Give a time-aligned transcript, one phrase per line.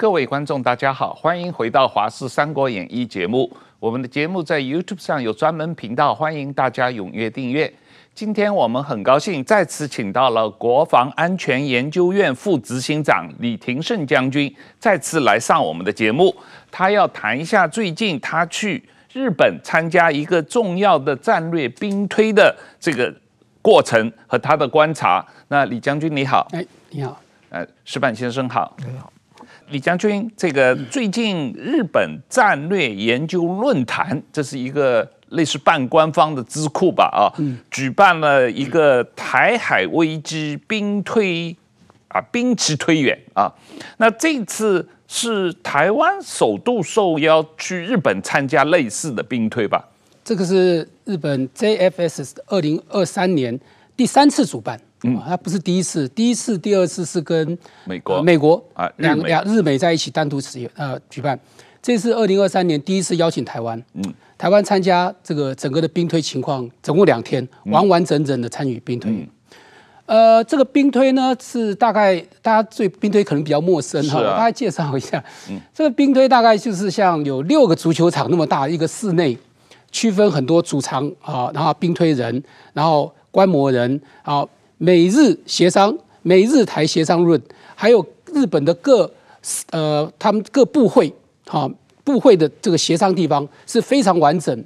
[0.00, 3.54] 各位观众，大家好，欢迎回到《华视三国演义》节目。
[3.78, 7.70] 我们的节目在 YouTube 上有专门频道，欢迎大家踊跃订阅。
[8.14, 16.34] 今天我们很高兴再次请到了国防安全研究院副执行长李廷胜将军，再次来上我们的节目。
[16.70, 23.14] 他要谈一下最近他去日本参加一个重要的战略兵推的这个
[23.60, 25.22] 过程和他的观察。
[25.48, 27.20] 那李将军你好，哎，你好，
[27.50, 29.12] 呃，石板先生好，你好。
[29.70, 37.08] 李将军，这个最近日本战略研究论坛，这是一个类似半官方的智库吧？
[37.12, 37.30] 啊，
[37.70, 41.56] 举办了一个台海危机兵推
[42.08, 43.52] 啊，兵棋推演啊。
[43.98, 49.88] 那这次是台湾首度受邀去日本参加类似的兵推吧？
[50.24, 53.58] 这个是日本 JFS 二零二三年
[53.96, 54.80] 第三次主办。
[55.02, 61.38] 嗯，它不是第一次，第一次、第二次是跟美国、呃、美国啊两两日美在一起单独使用呃举办。
[61.80, 64.04] 这次二零二三年第一次邀请台湾，嗯，
[64.36, 69.10] 台湾参加这个整个的兵推情况，总共两天，完完整整的参与兵推。
[69.10, 69.28] 嗯、
[70.04, 75.24] 呃，这个兵推呢是大概大家对兵推可能比较陌生哈，啊、我大概介绍一下。
[75.48, 79.38] 嗯，这个兵推大概就是像有六个足球场那么大一个室内，
[79.90, 84.46] 区分很多主场啊，然后兵推人，然后观摩人，然后。
[84.82, 87.38] 美日协商，美日台协商论，
[87.74, 89.12] 还有日本的各
[89.72, 91.12] 呃，他们各部会，
[91.46, 94.64] 哈、哦，部会的这个协商地方是非常完整，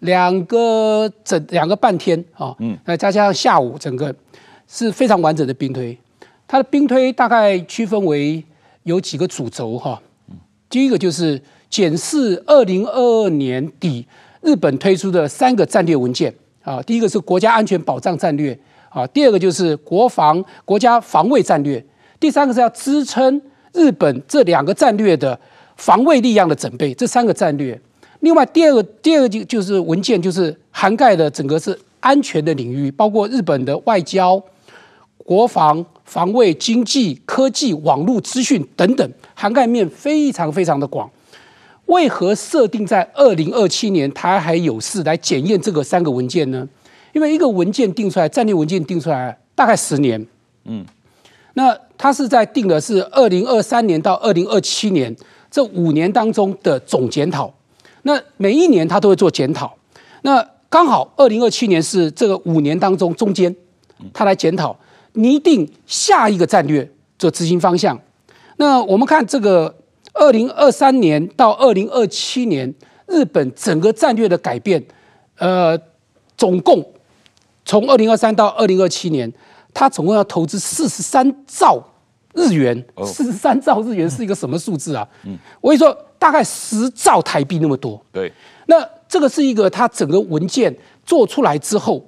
[0.00, 4.14] 两个整两个半天啊，哦、嗯，再加上下午整个
[4.68, 5.96] 是非常完整的兵推，
[6.46, 8.44] 它的兵推大概区分为
[8.82, 9.98] 有几个主轴哈，
[10.68, 11.40] 第一个就是
[11.70, 14.06] 检视二零二二年底
[14.42, 18.58] 日本推出的三个战略文件啊，第一个是国家安全保障战略。
[18.96, 21.84] 啊，第二个就是国防国家防卫战略，
[22.18, 23.38] 第三个是要支撑
[23.74, 25.38] 日本这两个战略的
[25.76, 27.78] 防卫力量的准备，这三个战略。
[28.20, 34.42] 另外，第二个第二个就就是文件，就是涵盖的整个是安全的领域，包括日本的外交、
[35.18, 41.10] 国防、防卫、经济、科技、网络资讯等等，涵盖面非常非常的广。
[41.84, 46.66] 为何设定在二零二七年台海有事来检验这个三个文件呢？
[47.16, 50.26] 因为一个文件定出来，战略文件定出来大概十年，
[50.66, 50.84] 嗯，
[51.54, 55.16] 那它是在定的是二零二三年到二零二七年
[55.50, 57.50] 这五年当中的总检讨，
[58.02, 59.74] 那每一年它都会做检讨，
[60.20, 63.56] 那刚好二零二七年是这个五年当中中间，
[64.12, 64.78] 它来检讨
[65.14, 66.86] 拟定下一个战略
[67.18, 67.98] 做执行方向。
[68.58, 69.74] 那我们看这个
[70.12, 72.74] 二零二三年到二零二七年
[73.06, 74.84] 日本整个战略的改变，
[75.38, 75.80] 呃，
[76.36, 76.86] 总共。
[77.66, 79.30] 从二零二三到二零二七年，
[79.74, 81.82] 他总共要投资四十三兆
[82.32, 82.82] 日元。
[83.04, 85.06] 四十三兆日元是一个什么数字啊？
[85.24, 88.00] 嗯，我跟你说，大概十兆台币那么多。
[88.12, 88.32] 对，
[88.66, 88.76] 那
[89.08, 90.74] 这个是一个他整个文件
[91.04, 92.00] 做出来之后，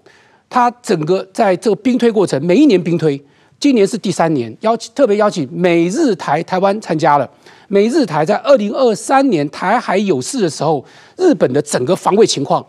[0.49, 3.21] 他整个在这个兵推过程，每一年兵推，
[3.59, 7.29] 今年是第三年，邀请特别邀请美日台台湾参加了。
[7.67, 10.85] 美日台在二零二三年台海有事的时候，
[11.17, 12.65] 日本的整个防卫情况，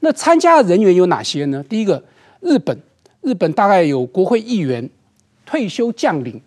[0.00, 1.62] 那参加的人员有哪些呢？
[1.68, 2.02] 第一个。
[2.40, 2.78] 日本，
[3.22, 4.88] 日本大概有国会议员、
[5.44, 6.40] 退休将领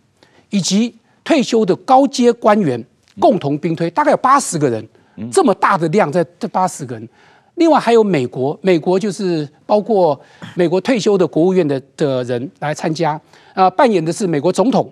[0.49, 2.83] 以及退休的高阶官员
[3.19, 4.87] 共同兵推，大概有八十个人，
[5.31, 7.09] 这么大的量在这八十个人。
[7.55, 10.17] 另外还有美国，美国就是包括
[10.55, 13.19] 美国退休的国务院的的人来参加，
[13.53, 14.89] 啊，扮演的是美国总统、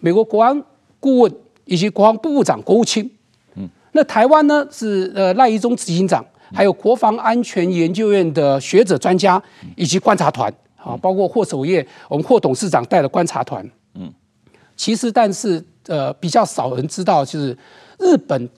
[0.00, 0.60] 美国国安
[0.98, 1.32] 顾问
[1.64, 3.08] 以及国防部部长、国务卿。
[3.54, 6.24] 嗯，那台湾呢是呃赖宜中执行长。
[6.54, 9.42] 还有国防安全研究院的学者专家
[9.76, 13.68] 以及观察团，啊，包括霍守业，我们霍董事长带的观察团。
[13.94, 14.12] 嗯，
[14.76, 17.56] 其实但是呃比较少人知道，就是
[17.98, 18.48] 日本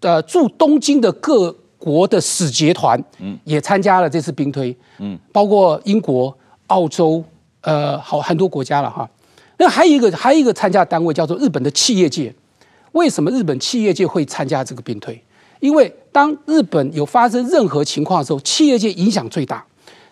[0.00, 6.36] 呃驻东京的各国的使节团，嗯，也参加了这次兵推，嗯，包括英国、
[6.68, 7.24] 澳洲，
[7.62, 9.08] 呃，好很多国家了哈。
[9.58, 12.32] 那还有一个还有一个参加单位叫做日本的企业界，
[12.92, 15.20] 为什么日本企业界会参加这个兵推？
[15.60, 19.64] 因为当日本有发生任何情况的时候，企业界影响最大，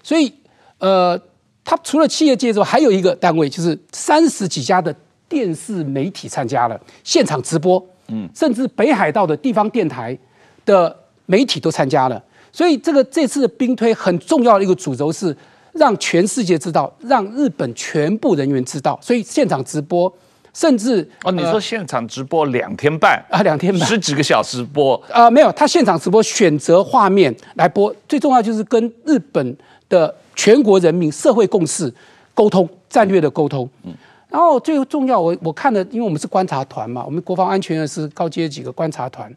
[0.05, 0.33] 所以
[0.79, 1.21] 呃，
[1.65, 4.95] 他除了企业界之外，还有一个单位，就是三十几家的
[5.29, 10.17] 电视媒体参加了现场直播，嗯，甚至北海道的地方电台
[10.65, 12.23] 的媒体都参加了。
[12.53, 15.37] 所以这个这次的兵推很重要的一个主轴是
[15.73, 20.17] 让全世界知道，让日本全部人员知道，所以现场直播。
[20.57, 29.55] 甚至哦，你说现场直播两天半啊，两天半十几个小时播啊，没有，他现场直播选择画面来播，最重要就是跟日本
[29.91, 31.93] 的全国人民社会共识
[32.33, 33.69] 沟通战略的沟通。
[33.83, 33.93] 嗯，
[34.31, 39.31] 然后最重要，我我看的，因为我们是观察团嘛，我们国防安全院是高阶几个观察团，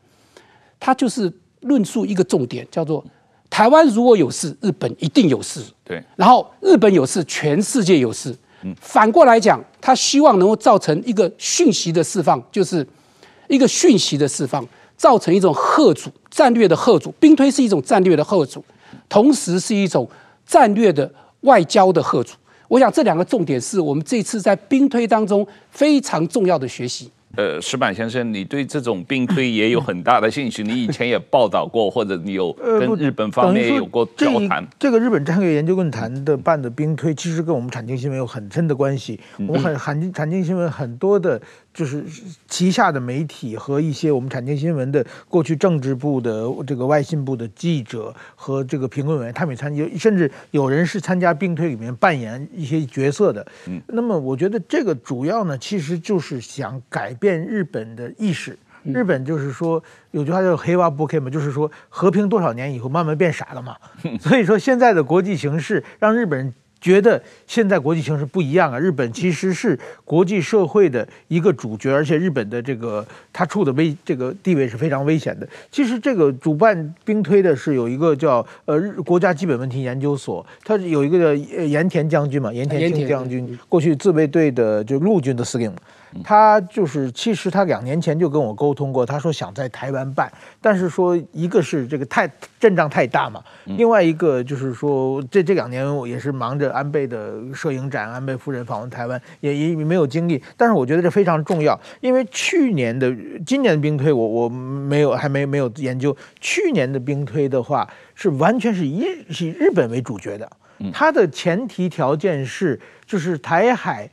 [0.79, 1.29] 他就是
[1.59, 3.03] 论述一个重点，叫做
[3.49, 5.61] 台湾如果有事，日本一定有事。
[5.83, 8.33] 对，然后日本有事，全世界有事。
[8.81, 12.85] 反过来讲，他希望能够造成一个讯息的释放，就是
[13.47, 14.67] 一个讯息的释放，
[14.97, 17.11] 造成一种贺阻战略的贺阻。
[17.19, 18.63] 兵推是一种战略的贺阻，
[19.07, 20.09] 同时是一种
[20.45, 21.11] 战略的
[21.41, 22.35] 外交的贺阻。
[22.67, 27.09] 我想这两个重点是我们这次在兵推当中非常重要的学习。
[27.35, 34.67] 呃，石板先生，你对这种兵推也有很大的兴趣，你以前也报道过，或者你有跟日本方面也有过交谈。
[34.79, 39.19] 这个日本战略研究论坛的办的兵推，其实跟我们产经新闻有很深的关系。
[39.47, 41.39] 我们很产经产经新闻很多的。
[41.73, 42.03] 就是
[42.47, 53.45] 旗下的媒体和一些我们产经新闻的过去政治部的这个外信部的记者和这个评论员，他们也参与，甚至有人是参加兵推里面扮演一些角色的。
[53.67, 58.57] 嗯，那么我觉得这个主要呢，其实就是想改变日本的意识。
[58.83, 59.81] 日本就是说
[60.11, 63.75] 有句话叫“黑娃不 K” 嘛，就是说和平多少年以后慢慢变傻了嘛。
[64.19, 66.53] 所以说现在的国际形势让日本人。
[66.81, 68.79] 觉得现在国际形势不一样啊！
[68.79, 75.47] 日本其实是国际社会的一个主角，而且日本的这个他处的危这个地位是非常危险的。
[75.71, 85.71] 其实这个主办兵推的是有一个叫呃日国家基本问题研究所，他有一个叫盐田将军嘛，盐田庆将军，过去自卫队的就陆军的司令。
[86.23, 92.29] 他就是，其实他两年前就跟我沟通过，他说想在台湾办，但是说一个是这个太
[92.59, 103.15] 阵仗太大嘛，另外一个就是说这这两年我也是忙着安倍的摄影展，安倍夫人访问台湾也也没有精力，但是我觉得这非常重要，因为去年的
[103.45, 110.49] 今年的兵推我我没有还没没有研究，去年的兵推的话是完全是以以日本为主角的，
[110.91, 114.09] 它的前提条件是就是台海。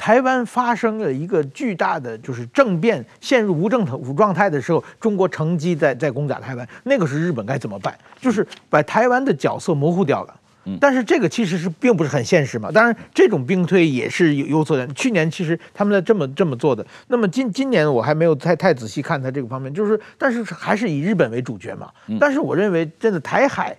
[0.00, 7.94] 台湾发生了一个巨大的就是政变，陷入无政府状态的时候，中国乘机在在攻打台湾，那个时候日本该怎么办？
[8.18, 10.34] 就是把台湾的角色模糊掉了。
[10.80, 12.70] 但是这个其实是并不是很现实嘛。
[12.72, 14.86] 当然，这种兵推也是有有所的。
[14.94, 16.86] 去年其实他们在这么这么做的。
[17.08, 21.90] 那么今今年我还没有太太仔细看他这个方面，就是但是还是以日本为主角嘛。
[22.18, 23.76] 但是我认为真的台海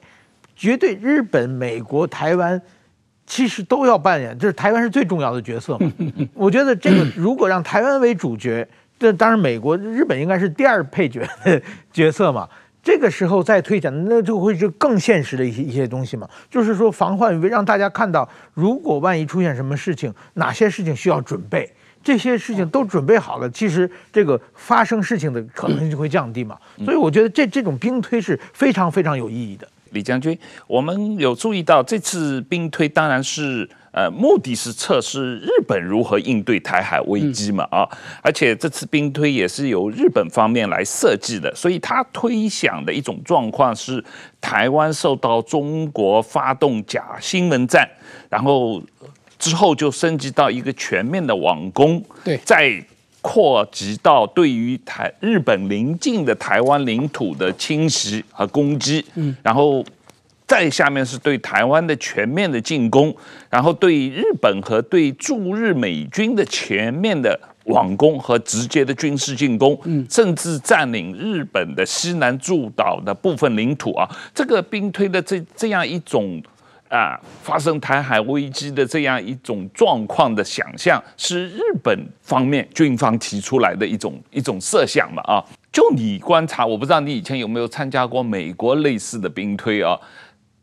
[0.56, 2.62] 绝对日本、美国、台湾。
[3.32, 5.90] 其实都要扮演，就是台湾是最重要的角色嘛。
[6.36, 8.68] 我觉得这个如果让台湾为主角，
[9.00, 11.62] 这当然美国、日本应该是第二配角的
[11.94, 12.46] 角色嘛。
[12.84, 16.30] 这个时候再推展，那就会是更现实的一些一些东西嘛。
[16.50, 21.72] 就是说防患于未，让大家看到，如果万一出现什么事情，哪些事情需要准备，
[22.04, 26.58] 这些事情都准备好了，其实这个发生事情的可能性就会降低嘛。
[26.84, 29.66] 所以我觉得这这种兵推是非常非常有意义的。
[29.92, 37.88] 李将军，我们有注意到这次兵推，当然是呃，目的是测试日本如何应对台海危机嘛啊，
[38.22, 44.04] 而且这次兵推也是由日本方面来设计的，所以他推想的一种状况是
[44.40, 47.90] 台湾受到中国发动假新闻战，
[48.30, 48.82] 然后
[49.38, 52.84] 之后就升级到一个全面的网攻，对，在。
[53.22, 59.84] 扩及到对于台日本邻近的台湾领土的侵袭和攻击，嗯，然后
[60.48, 63.16] 再下面是对台湾的全面的进攻，
[63.50, 76.42] 然后对日本和对驻日美军的全面的网攻和直接的军事进攻，嗯，甚至占领日本的西南诸岛的部分领土啊，这个兵推的这这样一种。
[76.92, 85.24] 啊，发生台海危机的这样一种状况的想象，是日本方面军方提出来的一种一种设想嘛？
[85.24, 89.98] 啊，就你观察，我不知道你以前有没有参加过美国类似的兵推啊？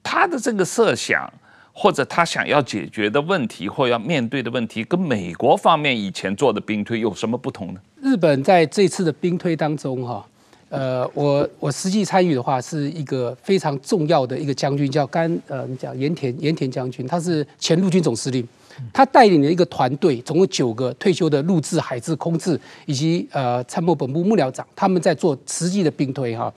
[0.02, 1.32] 他的这个设想，
[1.72, 7.80] 或者他想要解决的问题，或要面对的问题，跟美国方面以前做的兵推有什么不同呢？
[8.02, 10.26] 日本在这次的兵推当中，哈。
[10.70, 18.46] 呃，我我实际参与的话，是一个非常重要的一个将军，叫甘呃，你讲盐田盐田将军，他是前陆军总司令，
[18.92, 26.52] 他带领了一个团队，总共九个退休的陆制、海制、空制以及呃参谋本部幕僚长，他们在做实际的兵推哈。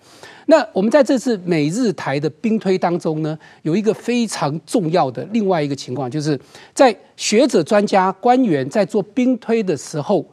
[0.48, 6.38] 那我们在这次美日台的兵推当中呢，有一个非常重要的另外一个情况，就是
[6.74, 10.25] 在学者、专家、官员在做兵推的时候，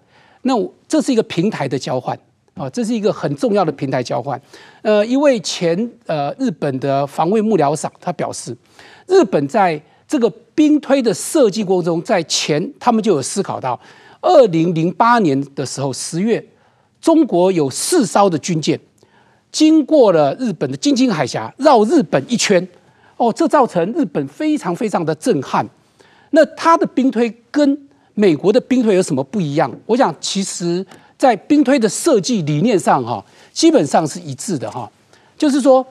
[0.42, 0.52] 那
[0.88, 2.18] 这是一个平台的交换。
[2.58, 4.40] 啊，这是一个很重要的平台交换。
[4.82, 8.56] 呃，一位前呃日本的防卫幕僚长他表示，
[9.06, 13.78] 日本在这个兵推的设计过程中，在前他们就有思考到，
[14.20, 16.44] 二零零八年的时候十月，
[17.00, 18.78] 中国有四艘的军舰
[19.52, 22.66] 经过了日本的京津海峡，绕日本一圈，
[23.16, 25.66] 哦，这造成日本非常非常的震撼。
[26.30, 27.78] 那他的兵推跟
[28.14, 29.70] 美国的兵推有什么不一样？
[29.86, 30.84] 我想，其实
[31.18, 33.22] 在兵推的设计理念上，哈，
[33.52, 34.88] 基本上是一致的，哈。
[35.36, 35.84] 就是说，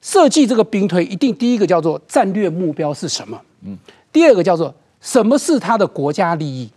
[0.00, 3.40] 设计这个兵推，一定第一个叫做战略目标是什么？
[3.64, 3.76] 嗯。
[4.12, 6.70] 第二个叫做什么是他的国家利益？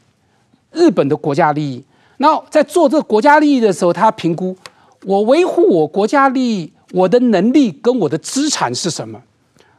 [0.72, 1.84] 日本的国家利益。
[2.18, 4.56] 然后在做这个国家利益的时候，他评估
[5.04, 9.22] 我维护我国家利益，我的能力跟我的资产是什么？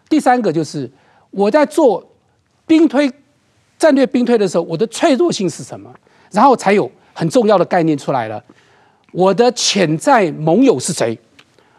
[0.09, 0.91] 第三个就是
[1.31, 2.07] 我在做
[2.67, 3.13] 兵推。
[3.77, 5.93] 战略兵推的时候，我的脆弱性是什么？
[6.31, 8.45] 然后才有很重要的概念出来了。
[9.13, 11.19] 我的潜在盟友是谁？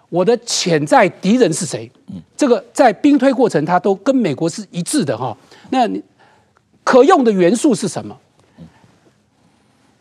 [0.09, 1.91] 我的潜在敌人是谁？
[2.35, 5.37] 这个在兵推过程，它都跟美国是一致的哈。
[5.69, 5.87] 那
[6.83, 8.17] 可用的元素是什么？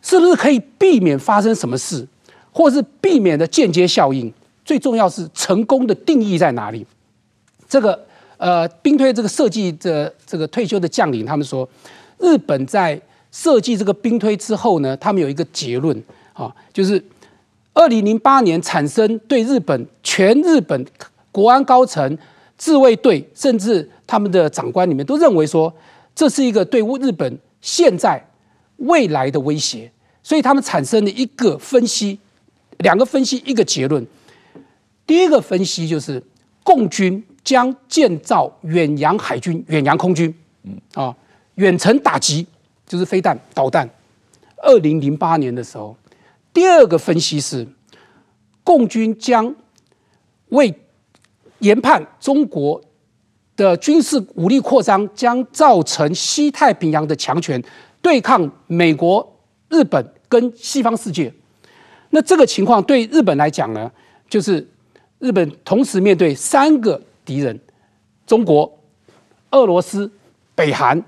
[0.00, 2.07] 是不是可以避免发生什么事，
[2.50, 4.33] 或是避免的间接效应？
[4.64, 6.87] 最重要是成功的定义在哪里？
[7.69, 8.07] 这个。
[8.37, 11.67] 呃，兵推这个设计的这个退休的将领，他们说，
[12.19, 13.00] 日本在
[13.35, 16.00] 设计这个兵推之后呢，他们有一个结论
[16.33, 17.05] 啊，就是
[17.73, 20.87] 二零零八年产生对日本全日本
[21.33, 22.17] 国安高层、
[22.57, 25.75] 自卫队，甚至他们的长官里面都认为说，
[26.14, 28.25] 这是一个对日本现在
[28.76, 29.91] 未来的威胁，
[30.23, 32.21] 所以他们产生了一个分析，
[32.79, 34.07] 两个分析，一个结论。
[35.05, 36.23] 第一个分析就是
[36.62, 37.23] 共军。
[37.45, 41.14] 将建造远洋海军、远洋空军，嗯啊，
[41.57, 42.47] 远程打击
[42.87, 43.88] 就是飞弹、导弹。
[44.59, 45.97] 二零零八年的时候，
[46.53, 47.67] 第二个分析是，
[48.62, 49.55] 共军将
[50.49, 50.75] 为
[51.59, 52.81] 研判中国
[53.57, 57.62] 的军事武力扩张将造成西太平洋的强权，
[58.00, 59.38] 对抗美国、
[59.69, 61.33] 日本跟西方世界。
[62.11, 63.91] 那这个情况对日本来讲呢，
[64.29, 64.67] 就是
[65.19, 67.00] 日本同时面对三个。
[67.26, 67.59] 敌人，
[68.26, 68.71] 中国、
[69.53, 70.12] 俄罗斯、
[70.55, 71.03] 北韩，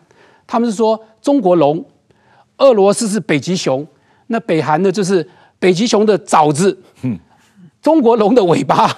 [0.47, 1.85] 他们是说中国龙，
[2.59, 3.85] 俄罗斯是北极熊，
[4.29, 5.29] 那北韩呢就是
[5.59, 6.79] 北极熊的爪子，
[7.83, 8.97] 中国龙的尾巴，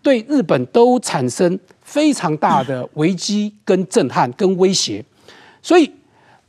[0.00, 5.04] 对日本都产生非常大的危机、跟震撼、跟威胁，
[5.60, 5.92] 所以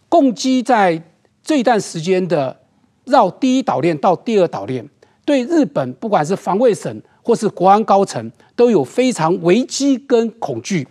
[0.08, 1.04] 共机在
[1.44, 2.58] 这一段时间的
[3.04, 4.88] 绕第一岛链到第二岛链，
[5.26, 8.32] 对日本不管是防卫省或是国安高层。
[8.56, 10.88] 都有非常危机跟恐惧，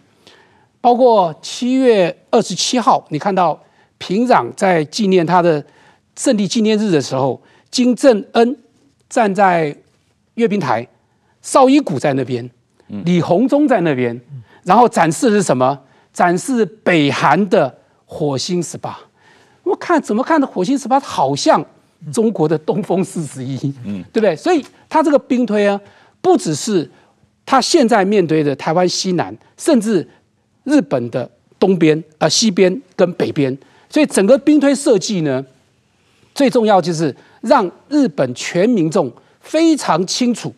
[0.81, 3.61] 包括七月二十七号，你看到
[3.99, 5.65] 平壤在纪念他的
[6.17, 8.57] 胜利纪念日的时候，金正恩
[9.09, 9.76] 站在
[10.35, 10.87] 阅兵台，
[11.43, 12.49] 邵伊古在那边，
[13.05, 14.21] 李鸿忠在那边，
[14.65, 15.79] 然后展示的是什么？
[16.12, 18.99] 展示北韩的火星十八。
[19.62, 21.65] 我看怎么看的火星十八好像
[22.12, 24.35] 中国的东风四十一，嗯，对不对？
[24.37, 25.81] 所以他这个兵推啊，
[26.21, 26.91] 不只是。
[27.49, 30.05] 他现在面对的台湾西南，甚至
[30.65, 33.57] 日本的东边、呃西边跟北边，
[33.88, 35.45] 所以整个兵推设计呢，
[36.35, 40.52] 最重要就是让日本全民众非常清楚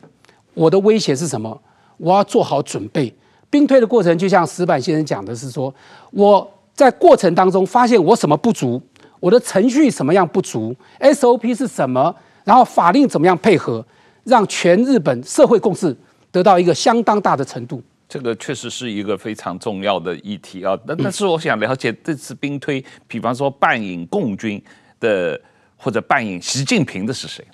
[0.54, 1.61] 我的威胁是什么，
[1.97, 3.12] 我要做好准备。
[3.50, 5.73] 兵推的过程就像石板先生讲的是说，
[6.11, 8.80] 我在过程当中发现我什么不足，
[9.20, 13.85] 我的程序什么样不足，SOP 是什么，然后法令怎么样配合，
[14.25, 15.97] 让全日本社会共识。
[16.30, 20.78] 得到一个相当大的程度，这个确实是一个非常重要的议题啊。
[20.86, 24.62] 但但是我想了解这次兵推，比方说扮演共军
[24.98, 25.38] 的
[25.76, 27.44] 或者扮演习近平的是谁？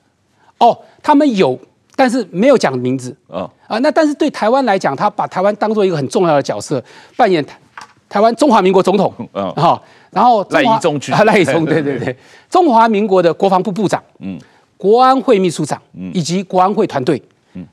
[0.59, 1.59] 哦，他们有，
[1.97, 3.15] 但是没有讲名字。
[3.27, 6.83] 哦啊，那但是对台湾来讲，他把台湾当做一个很重要的角色，
[7.17, 7.59] 扮演台
[8.09, 9.13] 台湾中华民国总统。
[9.33, 9.83] 嗯，好，
[10.13, 12.17] 然后赖以中去啊，赖以中，对对对，
[12.49, 14.39] 中华民国的国防部部长，嗯，
[14.77, 17.21] 国安会秘书长，嗯，以及国安会团队。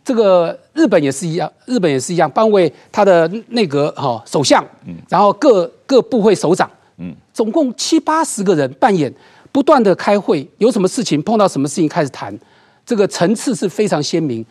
[0.03, 4.63] 这个日本也是一样，日本也是一样，颁为他的内阁哈首相，
[5.09, 9.13] 然后各各部会首长，嗯，总共七八十个人扮演，
[9.51, 12.37] 不断的开会，有什么事情碰到什么事情开始谈，
[12.85, 14.45] 这个层次是非常鲜明。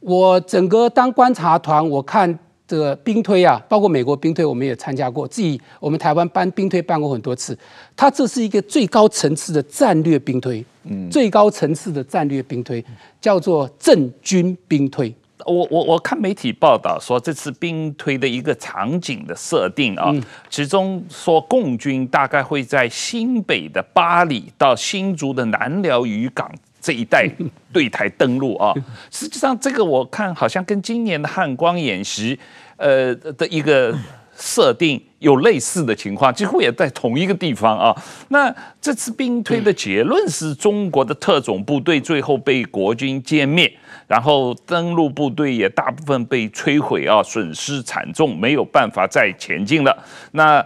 [0.00, 2.38] 我整个当观察团，我看。
[2.66, 5.28] 这个兵推啊，包括美国兵推，我们也参加过。
[5.28, 7.56] 自己我们台湾办兵推办过很多次。
[7.94, 12.82] 它这是一个最高层次的战略兵推，嗯，最高层次的战略兵推
[13.20, 15.14] 叫做政军兵推。
[15.44, 20.10] 我我我看媒体报道说，这次兵推的一个场景的设定啊，
[20.48, 26.50] 其中说共军大概会在新北的八里到新竹的南寮渔港。
[26.84, 27.26] 这一带
[27.72, 28.74] 对台登陆啊，
[29.10, 32.38] 实际上这个我看好像跟今年的汉光演习，
[32.76, 33.96] 呃的一个
[34.36, 37.96] 设定有类似的情况，几乎也在同一个地方啊。
[38.28, 43.72] 那这次兵推的结论是中国的特种部队最后被国军歼灭，
[44.06, 50.04] 然后登陆部队也大部分被摧毁啊，损失惨重，没有办法再前进了。
[50.32, 50.62] 那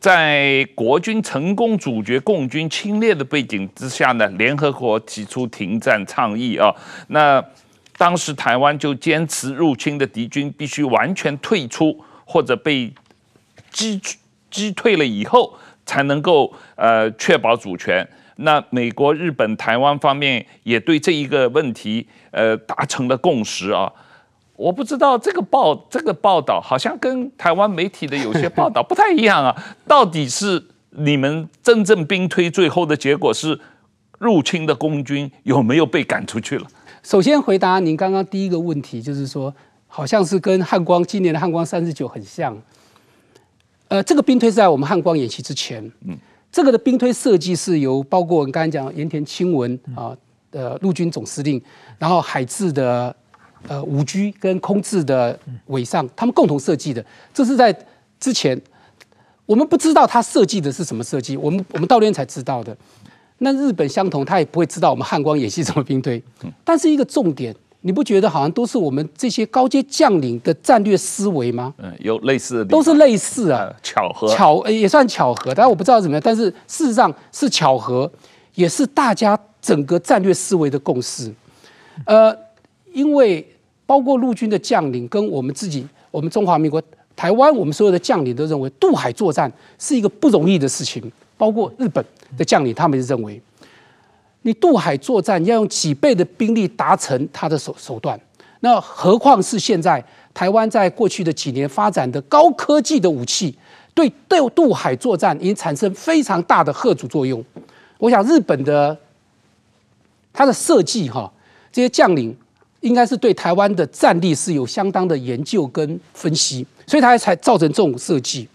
[0.00, 6.74] 在国军成功阻绝共军侵略的背景之下呢，联合国提出停战倡议啊。
[7.08, 7.44] 那
[7.98, 12.90] 当时台湾就坚持入侵的敌军必须完全退出，或者被
[13.70, 14.00] 击
[14.50, 15.54] 击退了以后，
[15.84, 18.08] 才能够呃确保主权。
[18.36, 23.92] 那美国、日本、台湾方面也对这一个问题呃达成了共识啊。
[24.60, 29.56] 我不知道这个报这个报道好像跟台湾媒体的有些报道不太一样啊。
[29.88, 33.58] 到底是你们真正兵推最后的结果是
[34.18, 36.66] 入侵的共军有没有被赶出去了？
[37.02, 39.54] 首先回答您刚刚第一个问题，就是说
[39.86, 42.54] 好像是跟汉光今年的汉光三十九很像。
[43.88, 46.14] 呃，这个兵推是在我们汉光演习之前，嗯，
[46.52, 50.14] 这个的兵推设计是由包括我们刚才讲盐田清文啊
[50.50, 51.62] 的陆军总司令，
[51.98, 53.16] 然后海自的。
[53.68, 57.76] 呃，五 G 跟空置的尾上，他们共同设计的，这是在
[58.18, 58.60] 之前，
[59.44, 62.76] 我们不知道他设计的是什么设计，我们我们到那天才知道的。
[63.38, 66.22] 那日本相同，他也不会知道我们汉光演习怎么兵推。
[66.64, 71.74] 但是一个重点，你不觉得好像都是我们这些高阶将领的战略思维吗？
[71.78, 78.10] 嗯，有类似的，都是类似啊，巧合，巧也算巧合，但我不知道怎么样，但是事实上是巧合，
[78.54, 81.30] 也是大家整个战略思维的共识。
[82.06, 82.34] 呃。
[82.92, 83.46] 因为
[83.86, 86.82] 包括陆军的将领跟我们自己，我们中华民国
[87.16, 91.10] 台湾，我们所有的将领都认为渡海作战是一个不容易的事情。
[91.36, 92.04] 包括日本
[92.36, 93.40] 的将领，他们认为，
[94.42, 98.20] 你渡海作战要用几倍的兵力达成他的手手段，
[98.60, 100.04] 那何况是现在
[100.34, 103.56] 台湾在过去的几年发展的高科技的武器，
[103.94, 107.42] 对对渡海作战已经产生非常大的贺主作用。
[107.96, 108.94] 我想日本的
[110.32, 111.32] 他的设计哈，
[111.72, 112.36] 这些将领。
[112.80, 118.48] 应该是对台湾的战力是有相当的研究跟分析，所以他才造成这种设计。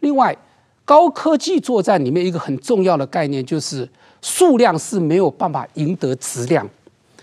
[0.00, 0.36] 另外，
[0.84, 3.88] 高科技作战里面一个很重要的概念就是
[4.20, 6.68] 数量是没有办法赢得质量。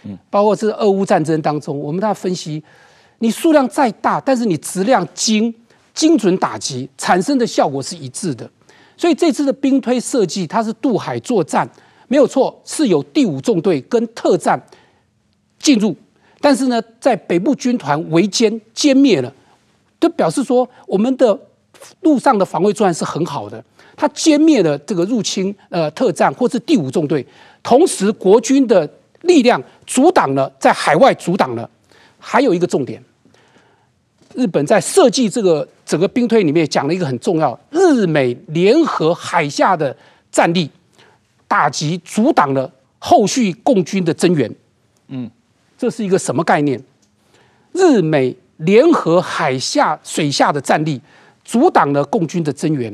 [0.04, 2.64] 嗯，包括这俄乌战争当中，我们在分析，
[3.18, 5.54] 你数量再大，但是你质量精、
[5.94, 8.50] 精准打击产生的效果是一致的。
[8.96, 11.70] 所以这次的兵推设计，它是渡海作战，
[12.08, 14.62] 没有错，是有第五纵队跟特战
[15.60, 15.94] 进入。
[16.42, 19.34] 但是呢，在北部军团围歼歼灭了，
[20.00, 21.38] 就表示说我们的
[22.02, 23.64] 陆上的防卫作战是很好的。
[23.98, 27.26] 他歼灭了这个入侵呃特战或是第五纵队，
[27.62, 28.90] 同时国军的
[29.24, 31.70] 力量阻挡了在海外阻挡了。
[32.18, 33.04] 还有一个重点，
[34.34, 39.94] 日本在设计这个整个兵推里面讲了一个很重要，日美联合海下的
[40.32, 40.70] 战力
[41.48, 44.50] 打击阻挡了后续共军的增援。
[45.10, 45.30] 嗯。
[45.80, 46.78] 这是一个什么概念？
[47.72, 51.00] 日美联合海下、水下的战力，
[51.46, 52.94] 阻挡了共军的增援。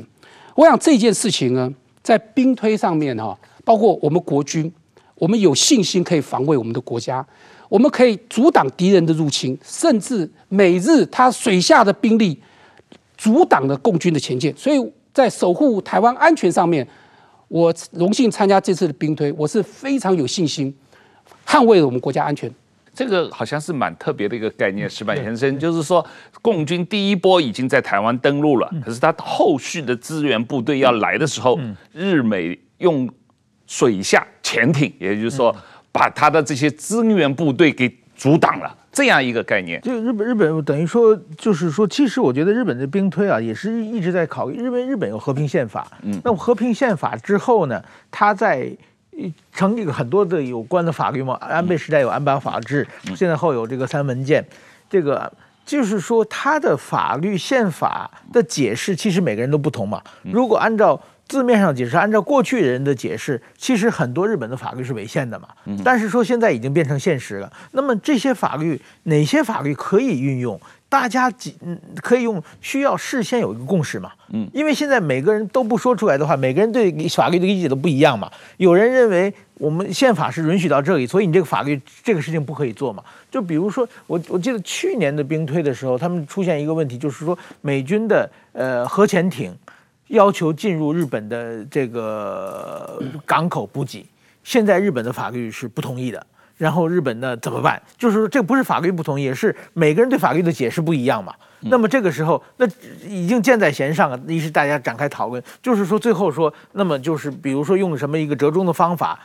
[0.54, 4.72] 我想这件事情呢，在兵推上面哈，包括我们国军，
[5.16, 7.26] 我们有信心可以防卫我们的国家，
[7.70, 12.40] 我们可以阻挡敌人的入侵，甚至美日他水下的兵力
[13.18, 14.56] 阻挡了共军的前进。
[14.56, 16.88] 所以在守护台湾安全上面，
[17.48, 20.72] 我荣幸参加这次的兵推，我是非常有信心
[21.48, 22.54] 捍卫了我们国家安全。
[22.96, 26.04] 这个好像是蛮特别的一个概念，石板先生，就是说，
[26.42, 31.60] 共军第一波已经在台湾登陆了，可是他后续的支援部队要来的时候，
[31.92, 33.10] 日美用
[33.68, 35.54] 水下潜艇，也就是说，
[35.92, 39.82] 把他的这些支援部队给阻挡了，这样一个概念。
[39.82, 48.72] 就日本，日本等于说，就是说，其实我觉得日本的兵推啊，也是一直在考虑，因为日本有和平宪法，嗯，那和平宪法之后呢，他在。
[49.54, 54.46] 成立很多的有关的法律嘛，安倍时代有安保法制，现在后有这个三文件，
[54.90, 55.32] 这个
[55.66, 60.02] 就是说他的法律宪法的解释，其实每个人都不同嘛。
[60.24, 65.48] 如果按照字面上解释，按照过去人的解释，其实很多日本的法律是违宪的嘛。
[65.84, 70.60] 但是说现在已经变成现实了，那么这些法律哪些法律可以运用？
[70.88, 74.12] 大家几嗯可以用，需要事先有一个共识嘛？
[74.32, 78.32] 嗯，因为现在每个人都不说出来的话，每个人对法律的理解都不一样嘛。
[78.58, 83.04] 有人认为我们宪法是允许到这里，所以你这个法律这个事情不可以做嘛。
[83.30, 89.54] 就比如说我我记得去年的兵推的时候，他们出现一个问题，就是说美军的呃核潜艇
[90.10, 94.06] 要求进入日本的这个港口补给，
[94.44, 96.26] 现在日本的法律是不同意的。
[96.58, 97.82] 然后日本呢怎么办？
[97.98, 101.34] 就是说，这不是法律不同意，也是每个人对法律的解释不一样嘛。
[101.68, 102.68] 那么这个时候，那
[103.08, 109.20] 已经箭在弦上了，于是大家展开讨论，就是说最后说，那么就是比如说用什么一个折中的方法，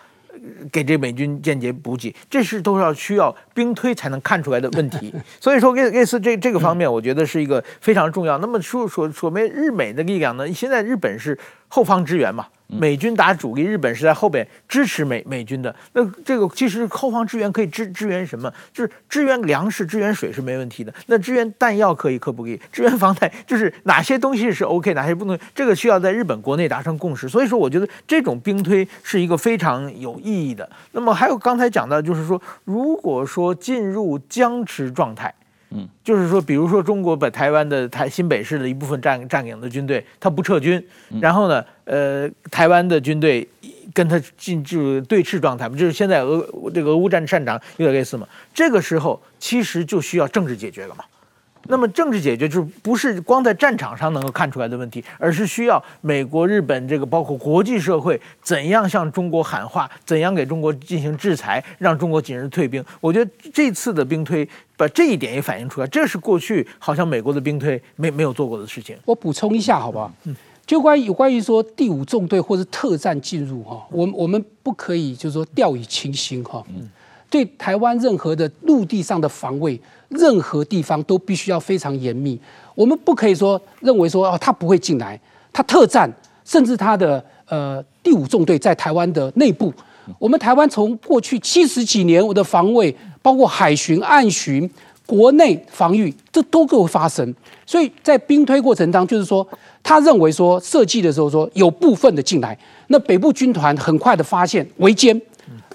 [0.73, 5.15] 给这美军间接补给，这是都要需要兵推才能看出来的问题。
[5.39, 8.39] 所以说，类类似这这个方面，我觉得是一个非常重要。
[8.39, 10.51] 那么说说说没日美的力量呢？
[10.51, 11.39] 现在日本是
[11.71, 12.47] 后方支援嘛？
[12.73, 15.75] 美军打主力，日本是在后边支持美美军的。
[15.93, 18.53] 那这个其实后方支援可以支支援什么？
[18.73, 20.95] 就是支援粮食、支援水是没问题的。
[21.07, 22.61] 那支援弹药可以可不可以？
[22.71, 25.37] 支援防弹就是哪些东西是 OK，哪些不能？
[25.53, 27.29] 这个需要在日本国内达成共识。
[27.29, 30.71] 所以说，我觉得这种兵推是一个非常有意义的。
[30.93, 35.35] 那么还有刚才讲到，就是说，如果说进入僵持状态。
[35.71, 40.85] 嗯，就是说，比如说中国把台湾的台新北市的一部分占占领的军队，他不撤军，
[41.21, 43.47] 然后呢，呃，台湾的军队
[43.95, 51.05] 跟他进入对峙状态嘛，就是现在俄这个俄乌战战场有点类似嘛，这个时候其实就需要政治解决了嘛。
[51.71, 62.85] 那么政治解决就是不是光在战场上能够看出来的问题，而是需要美国、日本这个包括国际社会怎样向中国喊话，怎样给中国进行制裁，让中国紧日退兵。
[63.01, 68.97] 我觉得这次的兵推把这一点也反映出来，这是过去好像美国的兵推没没有做过的事情。
[69.05, 70.13] 我补充一下，好不好？
[70.25, 70.35] 嗯，
[70.67, 76.65] 就关于有关于说第五纵队或者特战进入哈，我我们不可以就是说掉以轻心哈。
[76.69, 76.89] 嗯，
[77.31, 79.81] 对台湾任何的陆地上的防卫。
[80.11, 82.37] 任何地方都必须要非常严密，
[82.75, 85.17] 我们不可以说认为说哦，他不会进来，
[85.53, 86.13] 他特战，
[86.45, 89.73] 甚至他的呃第五纵队在台湾的内部，
[90.19, 94.69] 我们台湾从过去七十几年我的防卫，包括海巡、岸巡、
[95.07, 97.33] 国内防御，这都会发生。
[97.65, 99.47] 所以在兵推过程当中，就是说
[99.81, 105.17] 他认为说设计的时候说有部分的进来，那北部军团很快的发现围歼，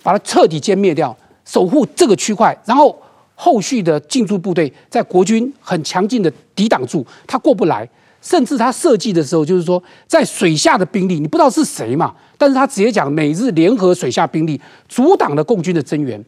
[0.03, 2.99] 把它彻底歼灭掉，守护这个区块，然后。
[3.37, 7.85] 后续的进驻部队在国军很强劲的抵挡住，他过不来，
[8.21, 16.23] 甚至他设计的时候就是说，在水下的兵力你不知道是谁嘛，但是他直接讲美日联合水下兵力阻挡了共军的增援。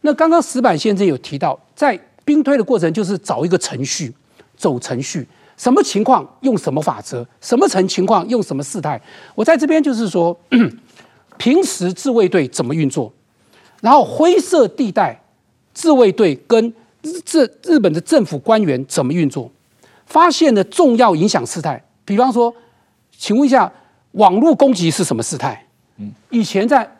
[0.00, 4.12] 那刚刚石板先生有提到，在兵推的过程就是找一个程序，
[4.56, 5.24] 走程序，
[5.56, 9.00] 什么情况用什么法则，什么程情况用什么事态。
[9.36, 10.36] 我在这边就是说，
[11.36, 13.12] 平时自卫队怎么运作，
[13.80, 15.20] 然后灰色地带。
[15.74, 19.48] 自卫队跟日日本的政府官员怎么运作？
[20.06, 22.52] 发现了重要影响事态，比方说，
[23.16, 23.72] 请问一下，
[24.12, 25.64] 网络攻击是什么事态？
[25.98, 26.90] 嗯，以前在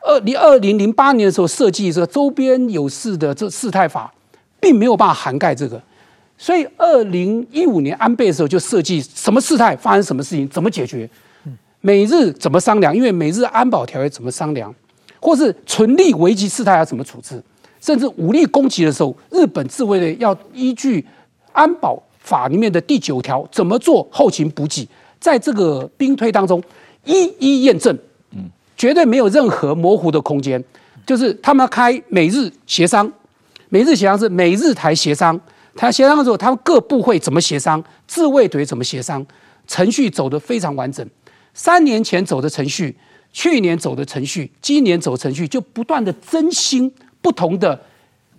[0.00, 4.12] 二零二零零八年的时候设计这个周边有事的这事态法，
[4.58, 5.80] 并没有办法涵盖这个，
[6.36, 11.08] 所以二零一五年安倍的时候就设计什么事态发生什么事情怎么解决，
[11.80, 12.96] 美日怎么商量？
[12.96, 14.74] 因为美日安保条约怎么商量，
[15.24, 17.42] 或是存立危机事态要怎么处置？
[17.80, 21.02] 甚至武力攻击的时候，日本自卫队要依据
[21.52, 24.86] 安保法里面的第九条怎么做后勤补给，
[25.18, 26.62] 在这个兵推当中
[27.04, 27.98] 一一验证，
[28.32, 30.62] 嗯，绝对没有任何模糊的空间。
[31.06, 33.10] 就是他们开美日协商，
[33.70, 35.40] 美日协商是美日台协商，
[35.74, 39.24] 台协商的时候，他们各部会怎么协商，自卫队怎么协商，
[39.66, 41.06] 程序走得非常完整。
[41.54, 42.94] 三年前走的程序，
[43.34, 46.90] 去年走的程序，今年走程序，就不断的更新。
[47.20, 47.80] 不同的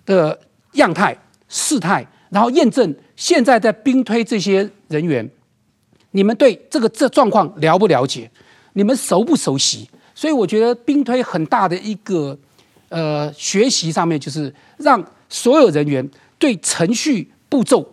[0.05, 0.39] 的
[0.73, 1.17] 样态、
[1.49, 5.27] 事态，然后验证现在在兵推这些人员，
[6.11, 8.29] 你们对这个这状况了不了解？
[8.73, 9.89] 你们熟不熟悉？
[10.13, 12.37] 所以我觉得兵推很大的一个
[12.89, 17.83] 呃学习上面，就是让所有人员对程序步骤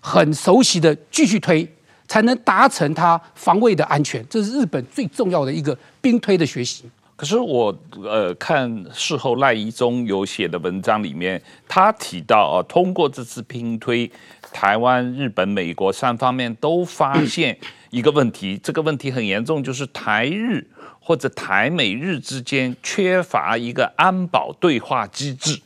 [0.00, 1.70] 很熟悉的继续推，
[2.08, 4.26] 才能达成他防卫的安全。
[4.30, 6.84] 这是日本最重要的一个兵推的学习。
[7.16, 14.10] 可是我呃看事后赖宜中有写的文章里面，他提到啊，通过这次兵推，
[14.54, 17.58] 台湾、日本、美国三方面都发现
[17.90, 20.66] 一个问题，这个问题很严重，就是台日
[20.98, 25.60] 或者台美日之间缺乏一个安保对话机制。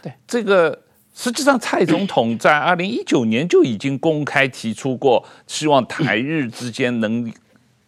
[0.00, 0.80] 对，这个
[1.14, 7.30] 实际上蔡总统在二零一九年就已经公开提出过，希望台日之间能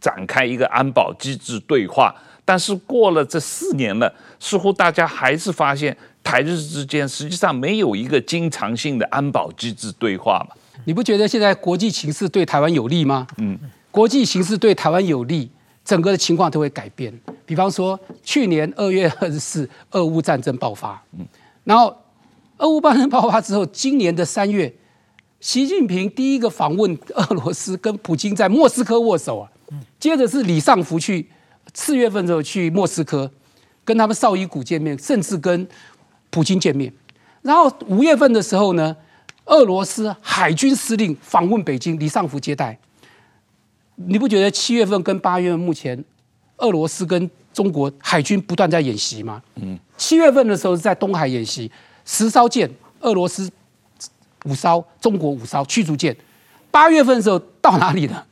[0.00, 2.14] 展开一个安保机制对话。
[2.44, 10.56] 但是过了这四年了，似乎大家还是发现台日之间实际上没有一个经常性的安保机制对话嘛？
[10.86, 13.26] 你不觉得现在国际形势对台湾有利吗？
[13.36, 13.58] 嗯，
[13.90, 15.50] 国际形势对台湾有利，
[15.84, 17.12] 整个的情况都会改变。
[17.44, 21.26] 比方说，去年二月二十四，俄乌战争爆发，嗯，
[21.64, 21.94] 然后
[22.56, 24.72] 俄乌战争爆发之后，今年的三月，
[25.40, 29.50] 习近平第一个访问俄罗斯，跟普京在莫斯科握手啊，
[29.98, 31.28] 接着是李尚福去。
[31.74, 33.30] 四月份的时候去莫斯科，
[33.84, 35.68] 跟他们绍伊古见面，甚至跟
[36.30, 36.92] 普京见面。
[37.42, 38.96] 然后五月份的时候呢，
[39.44, 42.76] 俄罗斯海军司令访问北京，李尚福接待。
[43.96, 46.02] 你不觉得七月份跟八月份目前
[46.56, 49.42] 俄罗斯跟中国海军不断在演习吗？
[49.56, 51.70] 嗯，七月份的时候是在东海演习，
[52.04, 52.68] 十艘舰，
[53.00, 53.48] 俄罗斯
[54.46, 56.16] 五艘，中国五艘驱逐舰。
[56.70, 58.26] 八月份的时候到哪里了？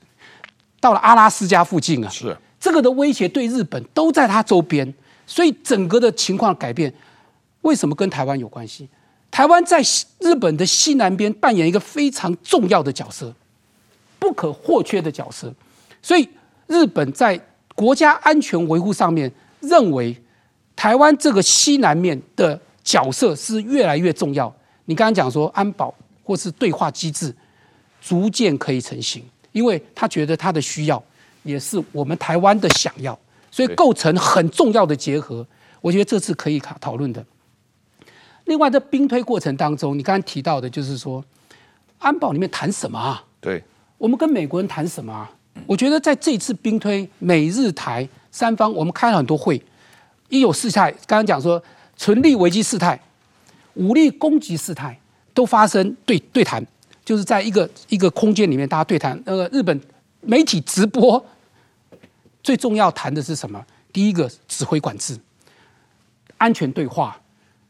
[0.86, 2.08] 到了阿拉斯加附近啊。
[2.08, 4.94] 是这个的威胁对日本都在它周边，
[5.26, 6.92] 所以整个的情况改变，
[7.62, 8.88] 为什么跟台湾有关系？
[9.32, 9.82] 台湾在
[10.20, 13.34] 日本的西南边扮演一个非常重要的角色，
[14.20, 15.52] 不可或缺的角色。
[16.00, 16.28] 所以
[16.68, 17.38] 日本在
[17.74, 20.16] 国家安全维护上面认为，
[20.76, 24.54] 台湾这个西南面的角色是越来越重要。
[24.84, 27.34] 你刚刚讲说安保或是对话机制
[28.00, 29.22] 逐渐可以成型，
[29.56, 31.02] 因为他觉得他的需要
[31.42, 33.18] 也是我们台湾的想要，
[33.50, 35.46] 所以构成很重要的结合。
[35.80, 37.24] 我觉得这次可以讨讨论的。
[38.44, 41.24] 另外，在兵推过程当中，你刚刚提到的，就是说，
[41.96, 43.24] 安保里面谈什么啊？
[43.40, 43.64] 对，
[43.96, 45.32] 我们跟美国人谈什么啊？
[45.64, 49.58] 我觉得在这次兵推美日台三方，我们开了很多会，
[50.28, 51.62] 一有事态，刚刚讲说，
[51.96, 53.00] 存立危机事态、
[53.72, 55.00] 武力攻击事态
[55.32, 56.62] 都发生对对谈，
[57.06, 59.18] 就是在一个一个空间里面大家对谈。
[59.24, 59.80] 那个日本
[60.20, 61.24] 媒体直播，
[62.42, 63.64] 最重要谈的是什么？
[63.92, 65.18] 第一个指挥管制、
[66.36, 67.18] 安全对话。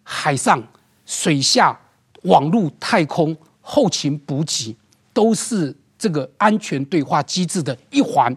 [0.09, 0.63] 海上、
[1.05, 1.77] 水下、
[2.23, 4.77] 网络、太空、后勤补给，
[5.13, 8.35] 都是这个安全对话机制的一环。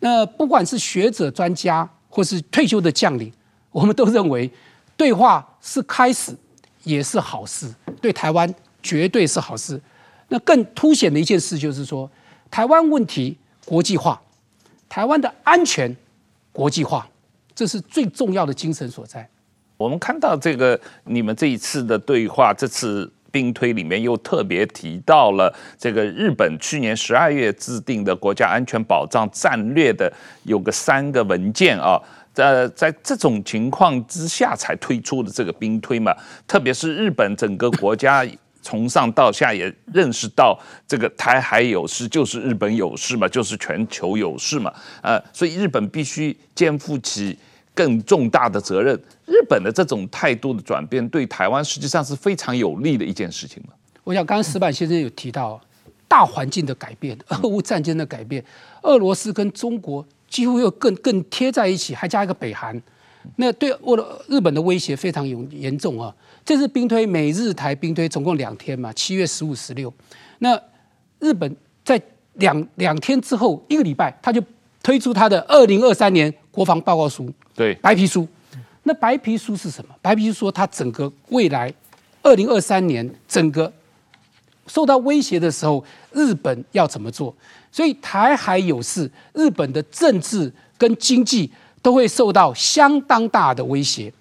[0.00, 3.32] 那不管是学者、专家，或是退休的将领，
[3.70, 4.50] 我们都认为，
[4.96, 6.36] 对话是开始，
[6.82, 8.52] 也是好事，对台湾
[8.82, 9.80] 绝对是好事。
[10.30, 12.10] 那更凸显的一件事就是说，
[12.50, 14.20] 台湾问题国际化，
[14.88, 15.94] 台湾的安全
[16.52, 17.06] 国际化，
[17.54, 19.28] 这是最重要的精神所在。
[19.76, 30.12] 我们看到这个，你们这一次的对话，这次兵推里面又特别提到了这个日本去年十二月制定的国家安全保障战略的
[30.44, 32.00] 有个三个文件啊，
[32.32, 36.14] 在在这种情况之下才推出的这个兵推嘛，
[36.46, 38.24] 特别是日本整个国家
[38.62, 47.38] 从上到下也认识到这个台海有事就是日本有事嘛，就是全球有事嘛，呃，所以日本必须肩负起。
[47.72, 48.94] 更重大的责任，
[49.24, 53.72] 日本的这种态度的转变，对台湾实际上是非常有利的一件事情嘛。
[54.04, 55.58] 我想，刚刚石板先生有提到
[56.06, 58.44] 大环境的改变， 俄乌战争的改变，
[58.82, 62.78] 俄罗斯跟中国几乎又更更贴在一起，还加一个北韩，
[63.36, 66.14] 那对我的日本的威胁非常严严重啊。
[66.50, 69.94] 这次兵推美日台兵推总共两天嘛，七月十五、十六。
[70.40, 70.60] 那
[71.20, 72.02] 日本在
[72.34, 74.42] 两两天之后一个礼拜，他就
[74.82, 77.32] 推出他的二零二三年国防报告书。
[77.54, 78.26] 对，白皮书，
[78.82, 79.94] 那白皮书是什么？
[80.02, 81.72] 白皮书说，它整个未来
[82.20, 83.72] 二零二三年整个
[84.66, 87.32] 受到威胁的时候，日本要怎么做？
[87.70, 91.48] 所以台海有事，日本的政治跟经济
[91.80, 94.12] 都会受到相当大的威胁。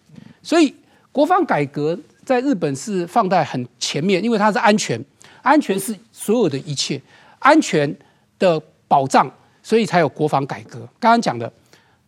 [0.44, 0.72] 所以
[1.12, 1.98] 国防改革
[2.30, 5.04] 在日本是放在很前面，因为它是安全，
[5.42, 7.02] 安全是所有的一切，
[7.40, 7.92] 安全
[8.38, 9.28] 的保障，
[9.64, 10.82] 所以才有国防改革。
[11.00, 11.52] 刚刚讲的。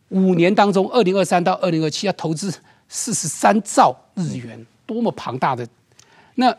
[0.10, 2.54] 五年当中，二零二三到二零二七要投资
[2.90, 5.66] 四十三兆日元，多么庞大的！
[6.36, 6.54] 那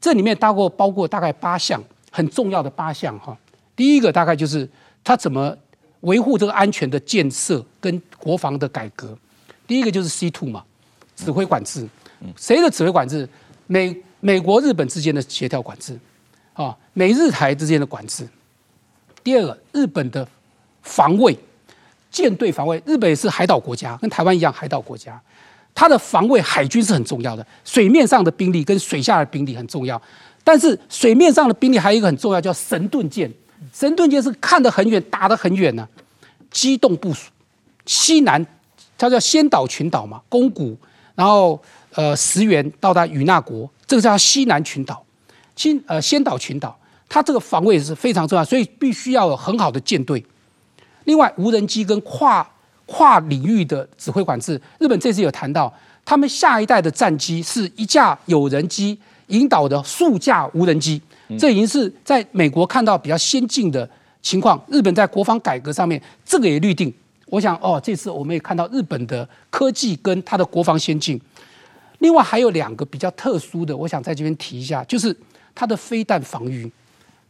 [0.00, 3.38] 这里面大概包括大概八项很重要的八项哈。
[3.76, 4.68] 第一个大概就是
[5.04, 5.56] 他怎么
[6.00, 9.16] 维护这个安全的建设跟国防的改革。
[9.66, 10.64] 第一个就是 C two 嘛，
[11.14, 11.88] 指挥管制。
[12.36, 13.28] 谁的指挥管制？
[13.66, 15.98] 美美国日本之间的协调管制
[16.54, 18.28] 啊，美日台之间的管制。
[19.22, 20.26] 第二个，日本的
[20.82, 21.36] 防卫。
[22.10, 25.22] 舰队防卫，日本是海岛国家，跟台湾一样海岛国家，
[25.72, 30.02] 它的防卫海军是很重要的，水面上的兵力跟水下的兵力很重要。
[30.42, 33.32] 但是水面上的兵力还有一个很重要，叫神盾舰。
[33.72, 35.88] 神盾舰是看得很远，打得很远呢、啊，
[36.50, 37.30] 机动部署。
[37.86, 38.44] 西南，
[38.98, 40.76] 它叫仙岛群岛嘛，宫古，
[41.14, 41.62] 然后
[41.94, 45.04] 呃石垣到达与那国，这个叫西南群岛，
[45.56, 50.24] 新呃仙岛群岛，它这个防卫是非常重要，所以必须要有很好的舰队。
[51.04, 52.48] 另外，无人机跟跨
[52.86, 55.72] 跨领域的指挥管制，日本这次有谈到，
[56.04, 58.98] 他们下一代的战机是一架有人机
[59.28, 61.00] 引导的数架无人机，
[61.38, 63.88] 这已经是在美国看到比较先进的
[64.22, 64.60] 情况。
[64.68, 66.92] 日本在国防改革上面，这个也预定。
[67.26, 71.20] 我想，哦，这次我们也看到日本的科技跟它的国防先进。
[72.00, 75.16] 另外还有两个比较特殊的，我想在这边提一下，就是
[75.54, 76.70] 它的飞弹防御。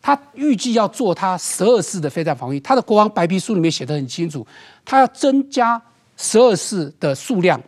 [0.03, 4.47] 它预计要做它十二式的飞弹防御，它的国王白皮书里面写的很清楚，
[4.83, 5.81] 它要增加
[6.17, 7.61] 十二式的数量，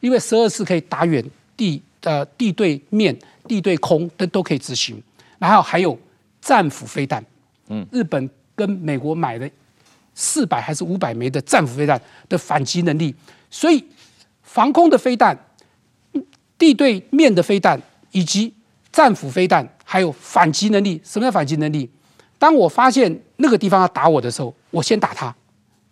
[0.00, 1.24] 因为十二式可以打远
[1.56, 5.02] 地呃地对面、地对空都都可以执行，
[5.38, 5.98] 然后还有
[6.42, 7.24] 战斧飞弹，
[7.68, 9.50] 嗯，日本跟美国买的
[10.14, 13.14] 四百还是五百枚的战斧飞弹的反击能力。
[13.50, 13.82] 所以，
[14.42, 15.34] 防空的飞弹、
[16.62, 17.76] 地对面的飞弹
[18.12, 18.54] 以及
[18.92, 21.00] 战斧飞弹，还有反击能力。
[21.02, 21.90] 什么叫反击能力？
[22.38, 25.34] 当我发现那个地方要打我的时候，我先打他，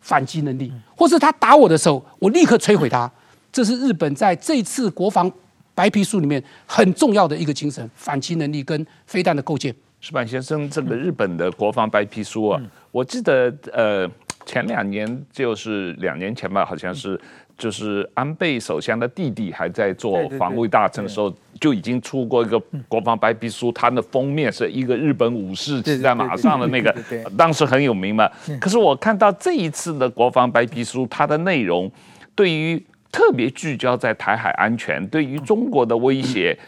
[0.01, 3.11] 反击能力；或是他打我的时候，我立刻摧毁他。
[3.51, 5.29] 这是日本在这次国防
[5.75, 9.75] 白皮书里面很重要的一个精神：反击能力跟飞弹的构建。
[10.01, 14.09] 石板先生，这个日本的国防白皮书啊，我记得呃
[14.47, 17.21] 前两年就是两年前吧，好像是。
[17.61, 26.91] 就是安倍首相的弟弟还在做防卫大臣的时候，就已经出过一个国防白皮书，它的封面是一个日本武士骑在马上的那个，
[27.37, 28.27] 当时很有名嘛。
[28.59, 31.93] 可是我看到这一次的国防白皮书，它的内容
[32.35, 36.59] 对于特别聚焦在台海安全，对于中国的威胁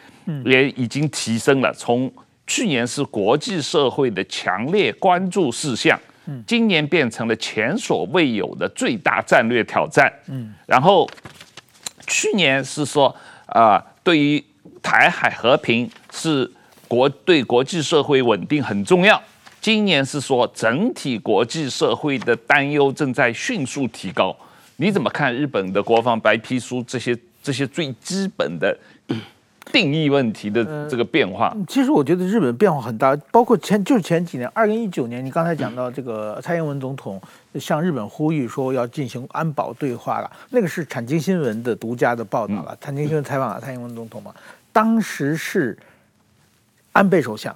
[0.45, 2.13] 也已经提升了，从
[2.47, 5.99] 去年是国际社会的强烈关注事项。
[6.47, 10.13] 今年变成了前所未有的最大战略挑战。
[10.29, 11.09] 嗯，然后
[12.07, 13.09] 去年是说
[13.47, 14.45] 啊、呃，对于
[14.83, 16.51] 台海和平是
[16.89, 19.21] 国对国际社会稳定很重要。
[19.61, 24.37] 今年是说整体国际社会的担忧正在迅速提高。
[24.77, 28.77] 你怎么看日本的国防白皮书这些这些最基本的？
[29.71, 37.21] 定义问题的这个变化，呃，其实我觉得日本变化很大，包括前就是前几年，二零一九年，你刚才讲到这个蔡英文总统
[37.55, 44.35] 向日本呼吁说要进行安保对话了，那个是产经新闻的独家的报道了，产经新闻采访了蔡英文总统嘛，
[44.73, 45.79] 当时是
[46.91, 47.55] 安倍首相，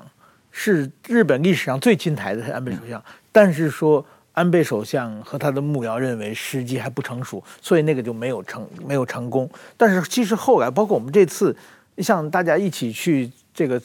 [0.51, 11.55] 是日本历史上最亲台的安倍首相，但是说安倍首相和他的幕僚认为时机还不成熟，所以那个就没有成没有成功，但是其实后来包括我们这次。
[11.99, 13.81] 像大家一起去这个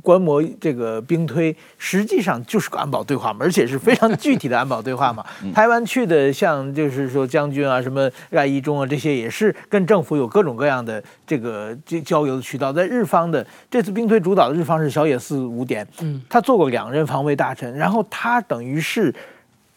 [0.00, 5.24] 观摩这个兵推，实际上就是个安保对话嘛，而且是非常具体的安保对话嘛。
[5.54, 12.72] 台湾去的像就是说将军啊，什么赖一中啊，这些也是跟政府有各种各样的这个交流的渠道。
[12.72, 15.86] 在日方的这次兵推主导的日方是小野寺五点，
[16.30, 19.14] 他做过两任防卫大臣，然后他等于是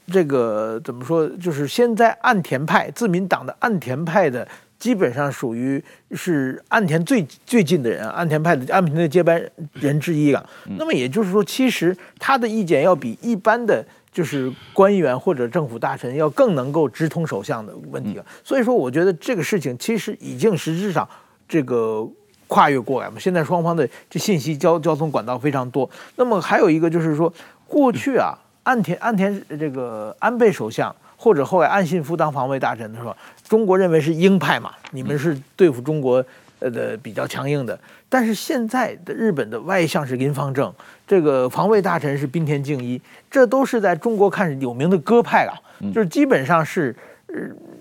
[0.08, 4.48] 这个怎么说，就是现在岸田派自民党的岸田派的。
[4.78, 9.42] 基本上属于是岸田最最近的人，岸田派的岸田的接班
[9.74, 10.50] 人之一了。
[10.78, 18.26] 那么也就是说，其实他的意见要比一般的就是官员或者政府大臣要更能够直通首相的问题了。
[18.44, 21.08] 所以说，我觉得这个事情其实已经实质上
[21.48, 22.08] 这个
[22.48, 23.16] 跨越过来嘛。
[23.18, 25.90] 现在双方的这信息交交通管道非常多。
[26.18, 27.34] 那么还有一个就是说，
[27.68, 30.94] 过去啊，岸田岸田这个安倍首相。
[31.26, 33.18] 或者后来岸信夫当防卫大臣的时候，
[33.50, 36.24] 中国认为是鹰派嘛，你们是对付中国
[36.60, 37.76] 呃的比较强硬的。
[38.08, 40.72] 但是现在的日本的外相是林方正，
[41.08, 45.60] 这个防卫大臣是滨田敬一，这都是在中国看有名的鸽派了，
[45.92, 47.36] 就是基本上是呃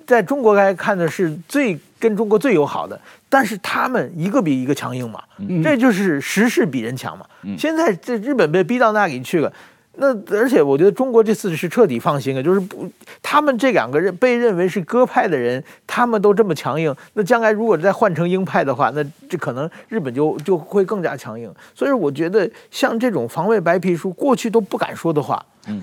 [0.07, 2.99] 在中国来看的是最跟中国最友好的。
[3.29, 5.23] 但是他们一个比一个强硬嘛，
[5.63, 7.27] 这就是时势比人强嘛。
[7.59, 9.53] 现在这日本被逼到那里去了。
[9.97, 12.91] 那而且我觉得中国这次是彻底放心了，就是不，
[13.23, 21.49] 他们这两个人被认为是鸽派的人，他们都这么强硬，那将来如果再换成鹰派的话，那这可能日本就就会更加强硬。
[21.75, 25.41] 所以我觉得像这种防卫白皮书，过去都不敢说的话，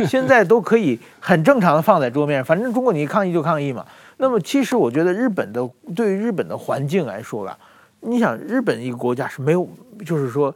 [0.08, 2.44] 现在都可以很正常的放在桌面上。
[2.44, 3.86] 反正中国你抗议就抗议嘛。
[4.18, 7.58] 那么其实我觉得日本的对于日本的环境来说吧，
[8.02, 9.66] 你想日本一个国家是没有，
[10.06, 10.54] 就是说。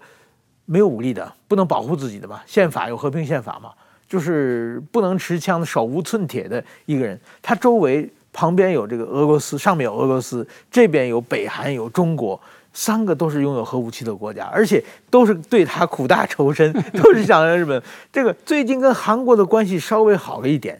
[0.65, 2.41] 没有武力的，不能保护自己的嘛？
[2.45, 3.71] 宪法有和平宪法嘛？
[4.07, 12.39] 就是不能持枪的手无寸铁的一个人，他周围旁边有这个俄罗斯，上面有俄罗斯，这边有北韩，有中国，
[12.71, 17.81] 三个都是拥有核武器的国家，而且都是对他苦大仇深， 都是想让日本
[18.13, 20.79] 这个最近跟韩国的关系稍微好了一点。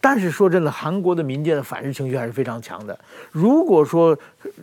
[0.00, 2.98] 但是说真的，韩国的民间的反日情绪还是非常强的。
[3.30, 4.14] 如果说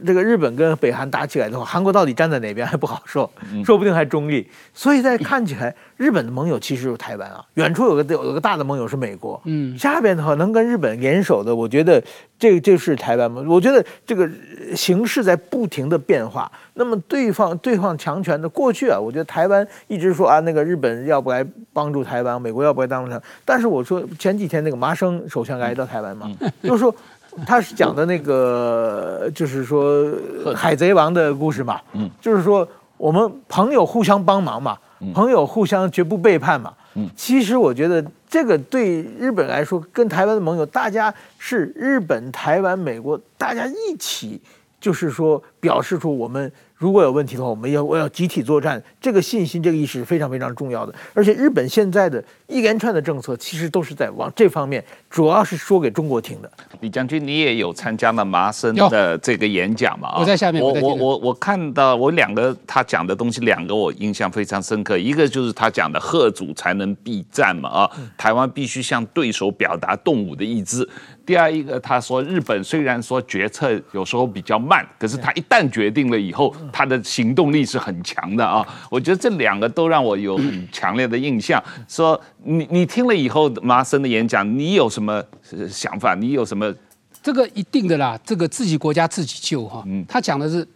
[0.06, 3.30] 这个日本跟北韩打起来的话，韩国到底站在哪边还不好说，
[3.66, 4.48] 说不定还中立。
[4.74, 9.40] 所以在 看起来，日本的盟友其实有台湾啊，远处有个有个大的盟友是美国。
[9.46, 12.02] 嗯，下边的话能跟日本联手的，我觉得
[12.40, 13.44] 这个就是台湾吗。
[13.48, 14.30] 我觉得这个
[14.76, 16.52] 形势在不停的变化。
[16.74, 23.22] 那么对方对方强权的过去啊，我觉得台湾一直说啊，那个日本要不来帮助台湾，美国要不来帮助他。
[23.44, 26.32] 但是我说前几天那个麻生首相来到台湾嘛，
[26.64, 26.94] 就是说
[27.48, 30.12] 他是讲的那个，就是说
[30.56, 31.80] 海贼王的故事嘛，
[32.20, 32.68] 就是说
[32.98, 34.78] 我们朋友互相帮忙嘛，
[35.14, 36.74] 朋友互相绝不背叛嘛。
[37.16, 44.42] 其实我觉得这个对日本来说，跟台湾的盟友，大家是日本、台湾、美国，大家一起。
[44.82, 46.52] 就是说，表示出我们
[46.82, 50.92] 如果有问题的话，我们要我要集体作战，这个信心、这个意识是非常非常重要的。
[51.14, 56.52] 而且日本现在的一连串的政策，其实都是在往这方面，主要是说给中国听的。
[56.80, 60.18] 李将军，你也有参加了麻生的这个演讲嘛？
[60.18, 60.60] 我在下面。
[60.64, 64.98] 我我我我看到我两个他讲的东西，两个我印象非常深刻。
[64.98, 70.90] 一个就是他讲的“贺主才能避战”嘛，啊，台湾必须向对手表达动武的意志。
[71.24, 78.66] 第二一个，他说日本虽然说决策有时候比较慢，可是他一旦决定了以后，他的行动力是很强的啊。
[78.90, 81.64] 我觉得这两个都让我有很强烈的印象。
[81.88, 85.24] 说你你听了以后麻生的演讲，你有什么
[85.70, 86.16] 想法？
[86.16, 86.74] 你有什么？
[87.22, 89.84] 这个一定的啦，这个自己国家自己救哈。
[89.86, 90.68] 嗯，他讲的是。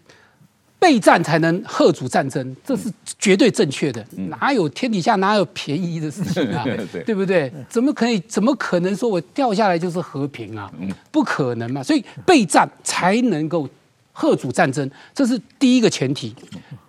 [0.77, 4.05] 备战才能吓阻战争，这是绝对正确的。
[4.29, 6.63] 哪有天底下哪有便宜的事情啊？
[7.03, 7.51] 对不对？
[7.67, 8.19] 怎么可以？
[8.27, 10.71] 怎么可能说我掉下来就是和平啊？
[11.11, 11.81] 不可能嘛！
[11.81, 13.67] 所以备战才能够
[14.15, 16.33] 吓阻战争，这是第一个前提。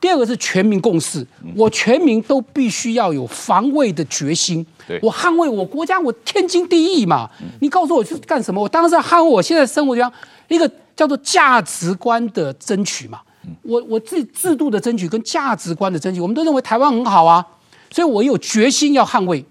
[0.01, 4.65] 第二个是全民共识，我全民都必须要有防卫的决心。
[5.03, 7.29] 我捍卫我国家，我天经地义嘛。
[7.61, 8.63] 你告诉我去干什么？
[8.63, 10.13] 我当然是要捍卫我现在生活中
[10.47, 13.21] 一个叫做价值观的争取嘛。
[13.63, 17.45] 我我自己制度的争取跟价值观的争取，我们都认为台湾很好啊，
[17.91, 19.45] 所以我有决心要捍卫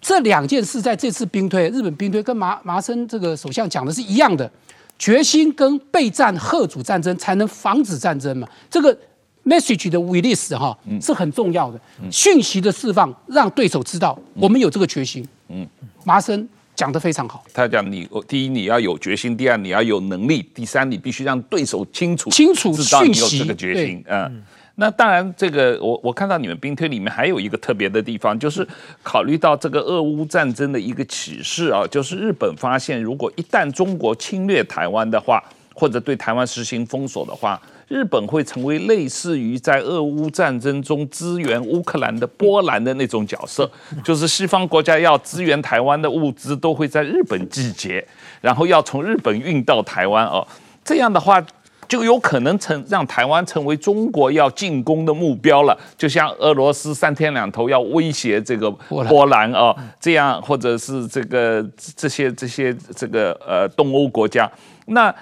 [0.00, 0.82] 这两件事。
[0.82, 4.50] 在这次兵推，日本兵推跟麻麻生这个首相讲的是一样的，
[4.98, 8.48] 决心跟备战贺主战争，才能防止战争嘛。
[8.70, 8.96] 这个
[9.44, 11.80] message 的 release 哈是很重要的，
[12.10, 15.26] 讯息的释放，让对手知道我们有这个决心。
[15.48, 15.66] 嗯，
[16.04, 16.48] 麻生。
[16.76, 17.44] 讲得非常好。
[17.52, 24.02] 他讲你，第一你要有决心，第二你要有能力，第三你必须让对手清楚清楚知道你有这个决心。
[24.08, 24.42] 嗯，
[24.76, 28.66] 那当然，这个我我看到你们兵推里面还有一个特别的地方，就是
[29.02, 35.42] 考虑到这个俄乌战争的一个启示啊，就是日本发现，如果一旦中国侵略台湾的话，
[35.74, 37.60] 或者对台湾实行封锁的话。
[37.86, 43.70] 日本会成为类似于在俄乌战争中支援乌克兰的波兰的那种角色，
[44.02, 48.04] 就是西方国家要支援台湾的物资都会在日本集结，
[48.40, 50.44] 然后要从日本运到台湾哦。
[50.82, 51.44] 这样的话
[51.88, 61.64] 就有可能成让台湾成为中国要进攻的目标了，就像俄罗斯三天两头要威胁这个波兰哦，这样或者是这个
[61.96, 64.50] 这些这些这个呃东欧国家，
[64.86, 65.14] 那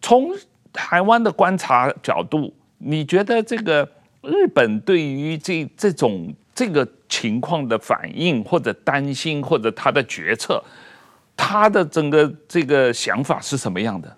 [0.00, 0.30] 从。
[0.70, 3.88] 台湾的观察角度，你觉得这个
[4.22, 10.62] 日本对于这这种这个情况的反应，或者担心，或者他的决策，
[11.34, 14.16] 他的整个这个想法是什么样的？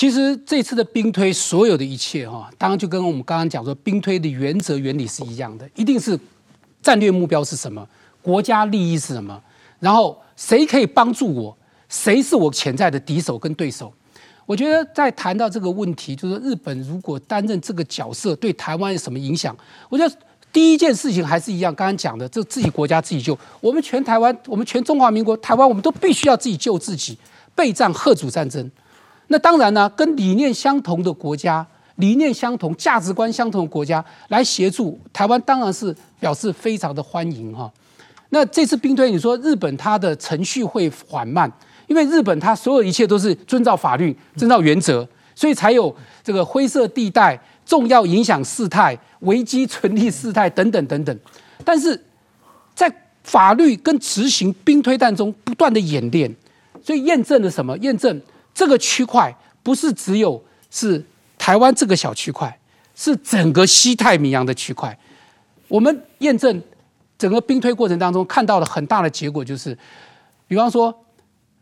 [0.00, 6.18] 其实这次的兵推，所有的一切哈，当然就跟我们刚刚讲说，兵推的原则原理是一样的，一定是
[6.80, 7.86] 战略目标是什么，
[8.22, 9.38] 国家利益是什么，
[9.78, 11.54] 然后谁可以帮助我，
[11.90, 13.92] 谁是我潜在的敌手跟对手。
[14.46, 19.54] 我觉得在谈到这个问题，就是日本如果担任这个角色，对台湾有什么影响？
[19.90, 20.16] 我觉得
[20.50, 23.38] 第一件事情还是一样，刚刚讲的，这自己国家自己救。
[23.60, 27.18] 我们全台湾，我们全中华民国台湾，我们都必须要自己救自己，
[27.54, 28.70] 备战吓阻战争。
[29.32, 31.64] 那当然呢，跟理念相同的国家、
[31.96, 37.70] 理念相同、价值观相同的国家来协助台湾，当然是表示非常的欢迎哈。
[38.30, 41.50] 那这次兵推，你说日本它的程序会缓慢？
[41.86, 45.06] 因为日本它所有一切都是遵照法律、遵照原则，
[45.36, 51.16] 所以才有这个灰色地带、重要影响事态、危机存立事态等等等等。
[51.64, 52.00] 但是
[52.74, 56.34] 在法律跟执行兵推弹中不断的演练，
[56.82, 57.78] 所以验证了什么？
[57.78, 58.20] 验证
[58.60, 61.02] 这个区块不是只有是
[61.38, 62.54] 台湾这个小区块，
[62.94, 64.94] 是整个西太平洋的区块。
[65.66, 66.62] 我们验证
[67.16, 69.76] 整个兵推过程当中看到了很大的结果，就是
[70.46, 70.94] 比方说。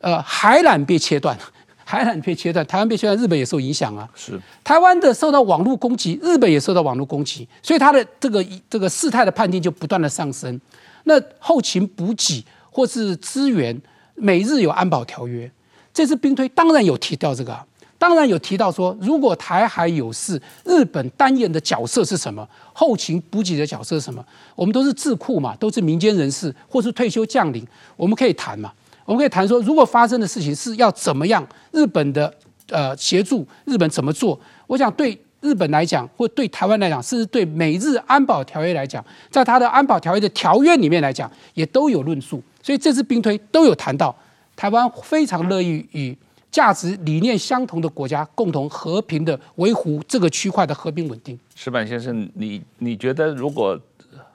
[0.01, 1.37] 呃，海缆被切断，
[1.85, 4.09] 海缆被切断，台湾被切断，日本也受影响啊。
[4.15, 10.61] 是，台湾的受到网络攻击，日本也受到网络攻击，所以它的这个这个事态的判定就不断的上升。
[11.03, 13.77] 那后勤补给或是资源，
[14.15, 15.51] 美日有安保条约，
[15.99, 17.59] 这次兵推当然有提到这个，
[17.99, 22.49] 当然有提到说，如果台海有事，日本担任的角色是什么？
[22.73, 24.25] 后勤补给的角色是什么？
[24.55, 28.73] 我们都是智库嘛，都是民间人士或是退休将领，我们可以谈嘛。
[29.07, 32.33] 我们可以谈说，如果发生的事情是要怎么样，日本的
[32.69, 34.39] 呃协助，日本怎么做？
[34.69, 42.41] 我想对日本来讲，或对台湾来讲，甚至对美日安保条约来讲，在他的安保条约的条约里面来讲，也都有论述。
[42.63, 44.15] 所以这次兵推都有谈到，
[44.59, 46.19] 台湾非常乐意与
[46.51, 51.39] 价值理念相同的国家共同和平的维护这个区块的和平稳定。
[51.55, 53.81] 石板先生，你你觉得如果？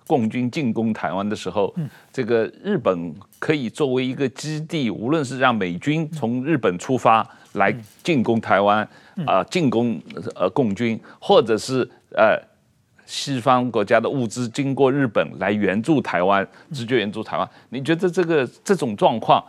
[0.05, 1.74] 共军进攻台湾的时候，
[2.11, 8.88] 这个日本可以作为一个基地，无论是让美军从日本出发来进攻台湾，
[9.26, 9.97] 啊，进攻
[10.36, 12.38] 呃共军，或者是呃
[13.05, 17.49] 西方国家的物资经过日本来援助台湾，直接援助台湾。
[17.69, 19.41] 你觉得这个这种状况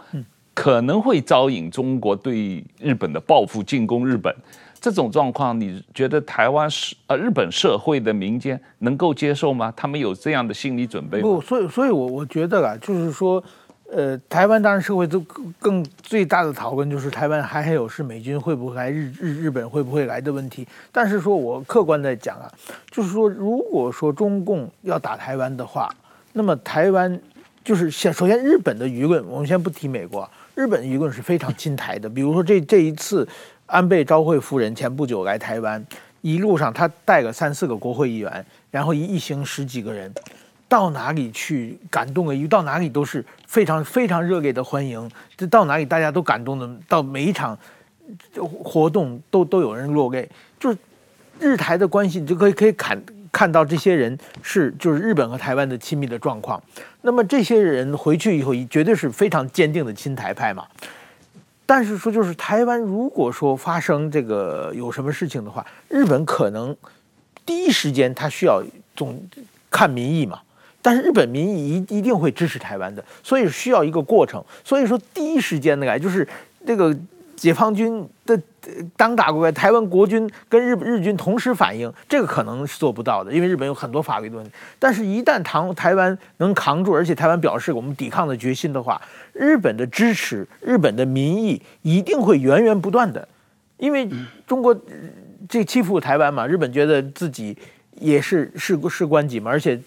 [0.55, 4.35] 可能会招引中国对日本的报复，进攻日本？
[4.81, 9.73] 这种状况，你觉得台湾是呃日本社会的民间能够接受吗？
[9.75, 11.23] 他们有这样的心理准备吗？
[11.23, 13.43] 不，所以所以我我觉得啊，就是说，
[13.91, 15.19] 呃，台湾当然社会都
[15.59, 20.69] 更最大的讨论就是台湾还还有是美军会不会来，日日日本会不会来的问题。
[20.93, 22.53] 但是说我客观的讲啊，
[22.91, 25.89] 就是说，如果说中共要打台湾的话，
[26.35, 27.19] 那么台湾
[27.65, 32.09] 就是先首先日本的舆论，我们先不提美国，日本舆论是非常亲台的。
[32.09, 33.27] 比如说这这一次。
[33.67, 35.85] 安倍昭惠夫人前不久来台湾，
[36.21, 40.13] 一路上她带个三四个国会议员，然后一一行十几个人，
[40.69, 47.59] 到哪里去感动了，到哪里都是非常非常热烈的欢迎，这到哪里大家都感动的，到每一场
[48.63, 50.29] 活动都都有人落泪，
[50.61, 50.77] 就是
[51.41, 53.03] 日台的关系，你就可以可以看
[53.35, 56.63] 看到这些人是就是日本和台湾的亲密的状况。
[57.03, 60.65] 那么这些人回去以后，绝对是非常坚定的亲台派嘛。
[61.67, 66.77] 但是说，就是台湾如果说发生这个有什么事情的话，日本可能
[67.45, 68.63] 第一时间他需要
[68.95, 69.21] 总
[69.69, 70.39] 看民意嘛。
[70.81, 74.45] 但是日本民意一一定会支持台湾的，所以需要一个过程。
[74.63, 76.29] 所以说第一时间的就是
[76.61, 76.95] 那个
[77.37, 78.41] 解放军的。
[78.97, 84.51] 当打过来，台湾国军跟日日军同时反应，这个可能是做不到的，因为日本有很多法律的问题。
[84.79, 88.99] 但是，一旦台台湾能扛住，而且台湾表示我们抵抗的决心的话，
[89.35, 93.29] 日本的支持、日本的民意一定会源源不断的，
[93.77, 94.09] 因为
[94.47, 94.75] 中国
[95.47, 97.55] 这欺负台湾嘛，日本觉得自己。
[98.01, 99.79] 也是事事关己嘛，而且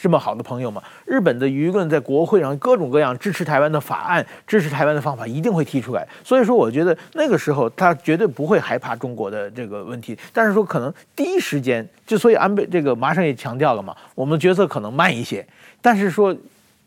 [0.00, 6.06] 这么好的朋友嘛，日本的舆论在国会上各种各样支持台湾的法案、支持台湾的方法一定会提出来。
[6.24, 15.46] 所以说，我觉得那个时候他绝对不会害怕中国的这个问题，但是说可能第一时间，之所以安倍这个马上也强调了嘛，我们决策可能慢一些，
[15.80, 16.36] 但是说。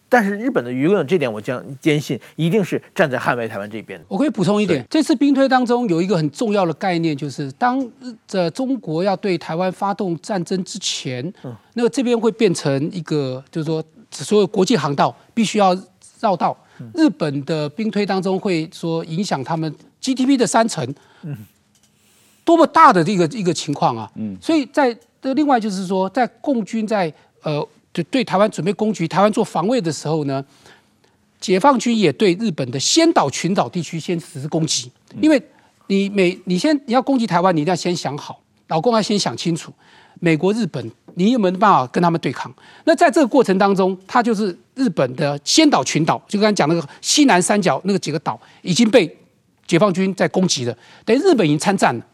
[0.07, 3.99] 但是日本的舆论这点，我将坚信一定是站在捍卫台湾这边。
[4.07, 7.85] 我可以补充一点，这次兵推当中有一个很重要的概念，就是当
[8.27, 11.33] 这中国要对台湾发动战争之前，
[11.73, 15.75] 那个这边会变成一个，就是说所有国际航道必须要
[16.21, 16.55] 绕道。
[16.93, 20.87] 日本的兵推当中会说影响他们 GDP 的三成，
[21.23, 21.35] 嗯
[22.45, 24.11] 多么大的一个一个情况啊！
[24.39, 27.67] 所以在这另外就是说，在共军在呃。
[27.95, 30.43] 就对台湾准备攻击台湾做防卫的时候呢，
[31.39, 34.91] 解放军也对日本的先岛群岛地区先实施攻击，
[35.21, 35.41] 因为
[35.87, 39.71] 你每你先你要攻击台湾，你一定要先想好，老公要先想清楚，
[40.19, 42.53] 美国、日本你有没有办法跟他们对抗？
[42.83, 49.07] 那在这个过程当中，他就是日本的先岛群岛，就刚才讲那个西南三角那个几个岛已经被
[49.65, 52.05] 解放军在攻击了，等于日本已经参战了。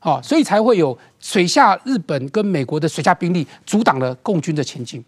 [0.00, 5.04] 哦，所以才会有水下日本跟美国的水下兵力阻挡了共军的前进。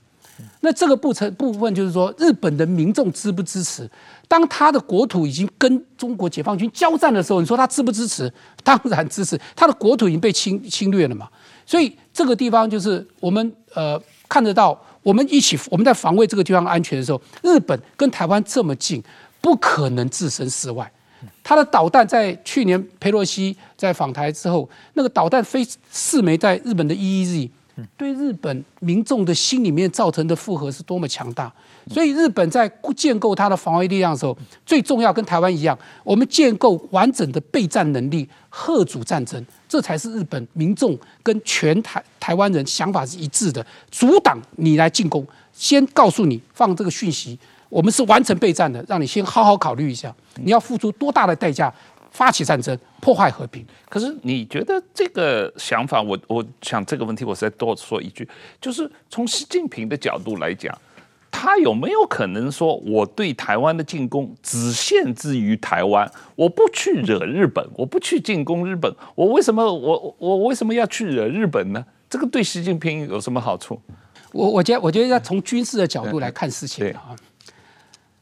[0.61, 3.89] 那这个部成部分就是说，日本的民众支不支持？
[4.26, 8.32] 当他的国土已经跟中国解放军交战的时候，你说他支不支持？
[8.62, 9.41] 当然支持。
[9.57, 11.28] 他的国土已经被侵侵略了嘛，
[11.64, 19.03] 所以这个地方就是我们呃看得到，我们一起我们在防卫这个地方安全的时候，日本跟台湾这么近，
[19.41, 20.91] 不可能置身事外。
[21.43, 27.51] 他的导弹在去年佩洛西在访台之后，那个导弹飞四枚在日本的 EEZ。
[27.97, 31.53] 对日本民众的心里面造成的负荷是多么强大，
[31.89, 51.72] 所以日本在建构它的防卫力量的时候，最重要跟台湾一样，我们建构完整的备战能力，吓阻战争，这才是日本民众跟全台台湾人想法是一致的，阻挡你来进攻，先告诉你放这个讯息，我们是完成备战的，让你先好好考虑一下，你要付出多大的代价。
[52.11, 53.65] 发起战争，破坏和平。
[53.89, 58.29] 可是你觉得这个想法，我我想这个问题，我再多说一句，
[58.61, 60.77] 就是从习近平的角度来讲，
[61.31, 71.85] 他有没有可能说，我对台湾的进攻只限制于台湾，我不去惹日本，我不去进攻日本，我为什么我我为什么要去惹日本呢？
[72.11, 73.81] 这个对习近平有什么好处？
[74.33, 77.17] 我我觉得我觉得要从军事的角度来看事情啊，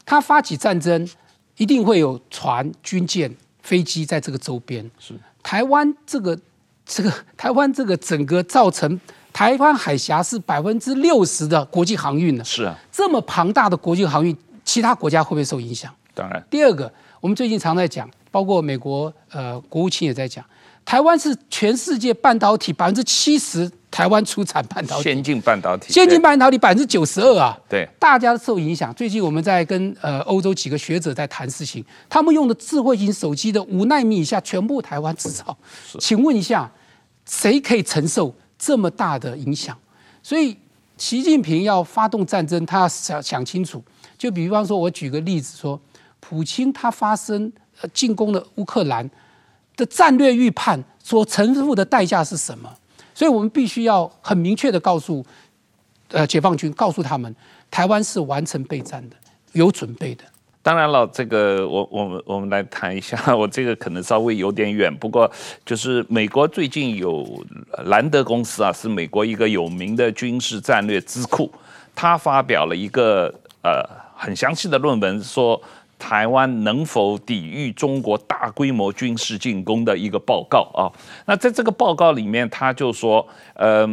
[0.04, 1.08] 他发起战争
[1.56, 3.34] 一定会有船军舰。
[3.66, 5.12] 飞机在这个周边，是
[5.42, 6.38] 台湾这个
[6.86, 8.98] 这个台湾这个整个造成
[9.32, 12.44] 台湾海峡是百分之六十的国际航运呢？
[12.44, 15.92] 是啊，这么庞大的国际航运，其他国家会不会受影响？
[16.14, 16.40] 当然。
[16.48, 16.90] 第二个，
[17.20, 20.44] 我们最近常在讲，包括美国呃国务卿也在讲，
[20.84, 23.68] 台湾是全世界半导体百分之七十。
[23.96, 27.58] 台湾出产半导体，先进半导体，先进半导体百分之九十二啊！
[27.66, 28.92] 对，大家受影响。
[28.92, 35.56] 最近我们在跟呃欧洲几个学者在谈事情，他们用的智慧型手机的五纳米以下全部台湾制造。
[35.98, 36.70] 请问一下，
[37.24, 39.74] 谁可以承受这么大的影响。
[40.22, 40.54] 所以，
[40.98, 43.82] 习近平要发动战争，他要想想清楚。
[44.18, 45.80] 就比方说，我举个例子说，
[46.20, 47.50] 普京他发生
[47.94, 49.10] 进攻了乌克兰
[49.74, 52.70] 的战略预判所承受的代价是什么？
[53.16, 55.24] 所以我们必须要很明确的告诉
[56.10, 57.34] 呃解放军，告诉他们，
[57.70, 59.16] 台湾是完成备战的，
[59.52, 60.24] 有准备的。
[60.62, 65.30] 当然了，这个我我们我们来谈一下， 我这个可能稍微有点远，不过
[65.64, 67.26] 就是美国最近有
[67.86, 71.50] 兰德公司啊，是美国一个有名的军事战略智库，
[71.94, 73.82] 他发表了一个呃
[74.14, 75.58] 很详细的论文，说
[75.98, 80.90] 台湾能否抵御中国大规模军事进攻的一个报告啊。
[81.26, 83.88] 那在这个报告里面，他就说，呃，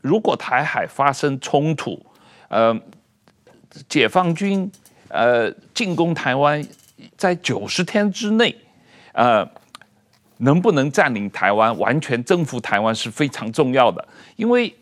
[0.00, 2.04] 如果台海发生冲突，
[2.48, 2.78] 呃，
[3.88, 4.70] 解放军。
[5.08, 6.60] 呃，进攻台湾，
[7.16, 8.54] 在九十天之内，
[9.12, 9.48] 呃，
[10.38, 14.04] 能不能占领台湾，完全征服台湾是非常重要的。
[14.34, 14.74] 因为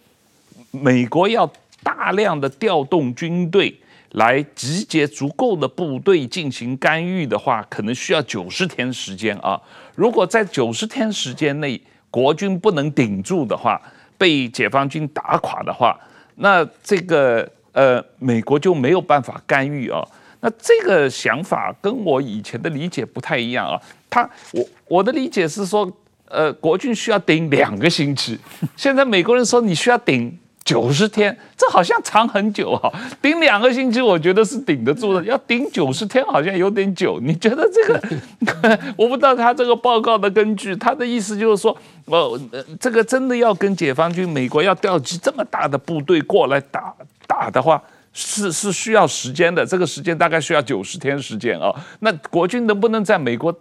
[0.70, 1.49] 美国要
[1.83, 3.79] 大量的调动军队
[4.15, 9.61] 来集结足够的部队进行干预的话，可能需要九十天时间啊。
[9.95, 13.81] 如果在九十天时间内国军不能顶住的话，
[14.19, 15.97] 被解放军打垮的话，
[16.35, 17.49] 那这个。
[17.75, 20.01] 呃，美国就没有办法干预啊。
[20.39, 23.75] 那这个想法跟我以前的理解不太一样啊。
[24.09, 25.93] 他，我我的理解是说，
[26.29, 28.39] 呃，国军需要顶两个星期。
[28.77, 32.91] 现在美国人说你需要顶九十天，这好像长很久啊。
[33.21, 35.23] 顶两个星期，我觉得是顶得住的。
[35.25, 37.21] 要顶九十天，好像有点久。
[37.21, 38.79] 你觉得这个？
[38.97, 40.75] 我不知道他这个报告的根据。
[40.77, 42.41] 他的意思就是说，呃，
[42.81, 46.95] 这个真的要跟解放军，美国要调集这么大的部队过来打。
[47.27, 51.75] 打的话是是需要时间的，这个时间大概需要九十天时间啊。
[52.01, 53.55] 那国军能不能在美国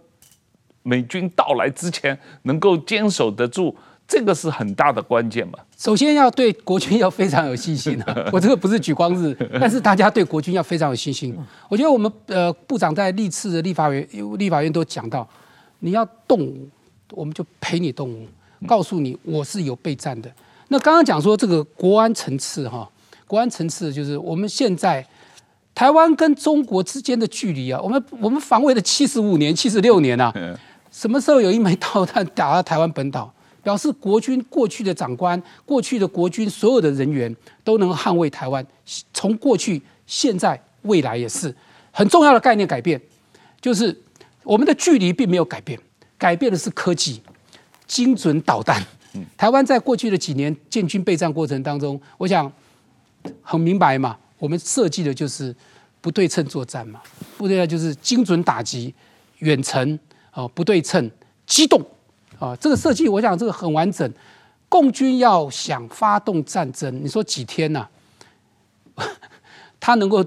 [0.82, 3.74] 美军到来之前能够坚守得住，
[4.06, 5.58] 这个是很大的关键嘛。
[5.76, 8.14] 首先要对国军要非常有信心啊！
[8.32, 11.36] 我这个不是举光日，但是大家对国军要非常有信心。
[11.68, 14.06] 我觉得我们呃部长在历次的立法院
[14.38, 15.28] 立法院都讲到，
[15.80, 16.68] 你要动武，
[17.12, 18.26] 我们就陪你动武，
[18.66, 20.30] 告诉你我是有备战的。
[20.68, 22.88] 那刚刚讲说这个国安层次哈。
[23.26, 25.04] 国安层次就是我们现在
[25.74, 30.32] 台湾跟中国之间的距离啊，我们我们防卫了七十五年、七十六年啊，
[30.92, 33.32] 什么时候有一枚导弹打到台湾本岛，
[33.64, 37.34] 表示国军过去的长官、过去的国军所有的人员
[37.64, 38.64] 都能捍卫台湾，
[39.12, 41.52] 从过去、现在、未来也是
[41.90, 43.00] 很重要的概念改变，
[43.60, 44.00] 就是
[44.44, 45.76] 我们的距离并没有改变，
[46.16, 47.20] 改变的是科技、
[47.88, 48.80] 精准导弹。
[49.36, 52.52] 台湾在过去的几年建军备战过程当中，我想。
[53.40, 55.56] 很明白嘛，我们设计的就是
[56.02, 57.00] 不对称作战嘛，
[57.38, 58.94] 不对称就是精准打击、
[59.38, 59.98] 远程
[60.30, 61.10] 啊，不对称、
[61.46, 61.82] 机动
[62.38, 64.10] 啊，这个设计我想这个很完整。
[64.68, 67.86] 共军要想发动战争，你说几天呐、
[68.96, 69.04] 啊？
[69.78, 70.24] 他能够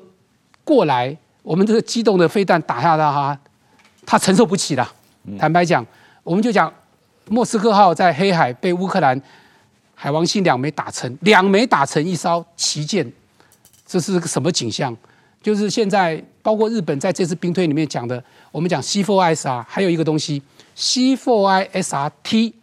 [0.63, 3.37] 过来，我们这个机动的飞弹打下他哈，
[4.05, 4.87] 他承受不起的。
[5.37, 5.85] 坦白讲，
[6.23, 6.71] 我们就讲
[7.27, 9.21] 莫斯科号在黑海被乌克兰。
[9.99, 13.11] 海王星两枚打沉，两枚打沉一艘旗舰，
[13.83, 14.95] 这是个什么景象？
[15.41, 20.39] 就是现在包括日本在这次兵推里面讲的，我们讲 C4ISR，还有一个东西
[20.77, 22.53] C4ISRT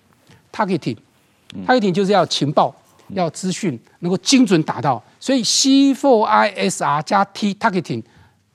[0.52, 2.74] targeting，targeting 就是要情报、
[3.08, 8.02] 要资讯能够精准打到，所以 C4ISR 加 T targeting，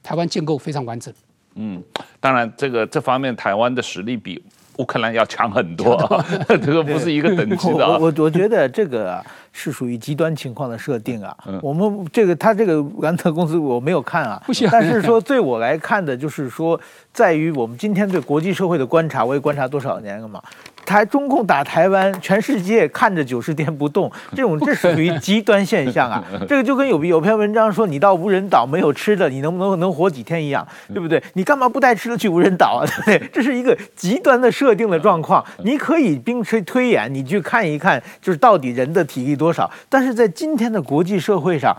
[0.01, 1.13] 台湾建构非常完整。
[1.55, 1.83] 嗯，
[2.21, 4.41] 当然这个这方面台湾的实力比。
[4.79, 5.95] 乌克兰要强很多，
[6.47, 7.85] 这个不是一个等级的。
[7.87, 11.35] 我我我觉得这个啊是属于极端情况的设定啊。
[11.61, 16.79] 我们这个他这个兰特公司我没有看啊， 但是说对我来看的就是说，
[17.13, 20.41] 在于我们今天对国际社会的观察，我也观察多少年了嘛。
[20.89, 26.23] 台中共打台湾，全世界看着九十天不动， 这种这属于极端现象啊！
[26.49, 31.21] 这个就跟有有篇文章说，你到无人岛没有吃的，你能不能能活几天一样，对不对？
[31.33, 32.85] 你干嘛不带吃的去无人岛啊？
[33.05, 33.29] 对不对？
[33.31, 35.45] 这是一个极端的设定的状况。
[35.63, 39.69] 你可以冰推推演，你去看一看，就是到底人的体力多少。
[39.87, 41.77] 但是在今天的国际社会上。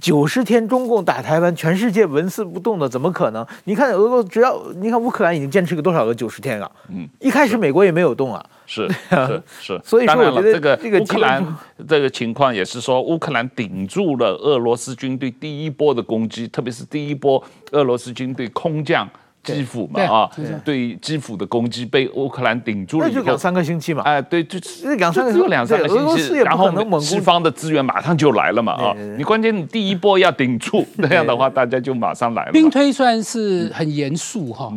[0.00, 3.46] 九十天，中共打台湾，全世界纹丝不动的，怎么可能？
[3.64, 6.70] 你看俄国，只要你看乌克兰已经坚持了多少个九十天了？
[6.88, 8.44] 嗯，一开始美国也没有动啊。
[8.66, 9.80] 是是 是。
[9.84, 11.44] 所以说，我觉得这个乌克兰
[11.86, 19.08] 这个情况也是说，乌克兰顶住了俄罗斯军队第一波的攻击，特别是第一波俄罗斯军队空降。
[19.42, 20.30] 基辅嘛啊，
[20.64, 24.02] 对基辅的攻击被乌克兰顶住了，那就两三个星期嘛。
[24.02, 24.58] 哎，对，就
[24.96, 28.94] 两三个，就两三个星期，然后西方的资源马上就来了嘛啊！
[29.18, 32.52] 你关键你第一波要顶住， 那样的话大家就马上来了。
[32.52, 34.72] 兵推虽然是很严肃哈，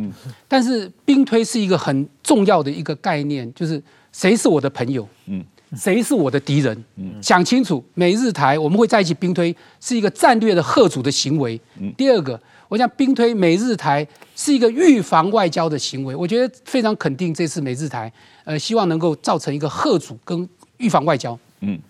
[0.48, 3.80] 但是兵推是一个很重要的一个概念，就是
[4.12, 5.08] 谁是我的朋友？
[5.26, 5.44] 嗯，
[5.76, 6.84] 谁是我的敌人？
[6.96, 11.60] 嗯想清楚，美日台我们会在一起兵推，是一个战略的贺主的行为。
[11.96, 16.14] 第二个，我想兵推美日台是一个预防外交的行为。
[16.14, 18.12] 我觉得非常肯定这次美日台，
[18.44, 20.48] 呃，希望能够造成一个贺阻跟
[20.78, 21.38] 预防外交。
[21.60, 21.80] 嗯。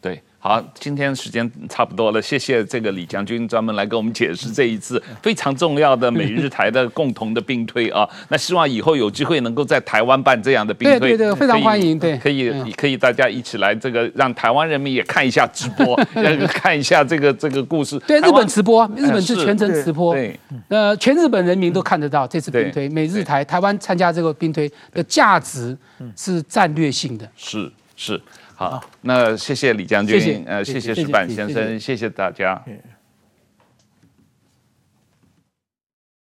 [0.00, 8.08] 对好，今天时间差不多了，谢谢这个李将军专门来给我们解释这一次非常重要的美日台的共同的兵推啊。
[8.30, 15.96] 那希望以后有机会能够在台湾办这样的兵推，对对对，非常欢迎，对，可以可以大家一起来这个让台湾人民也看一下直播，
[16.46, 17.98] 看一下这个这个故事。
[18.06, 19.34] 对，日本直播，日本是。
[19.44, 20.38] 全程直播，对，
[20.68, 25.76] 呃，全日本人民都看得到这次兵推，美日台台湾参加这个兵推的价值
[26.16, 28.20] 是战略性的，是是。
[28.56, 32.60] 好，那谢谢李将军，谢谢呃，谢谢石板先生，谢谢，大家。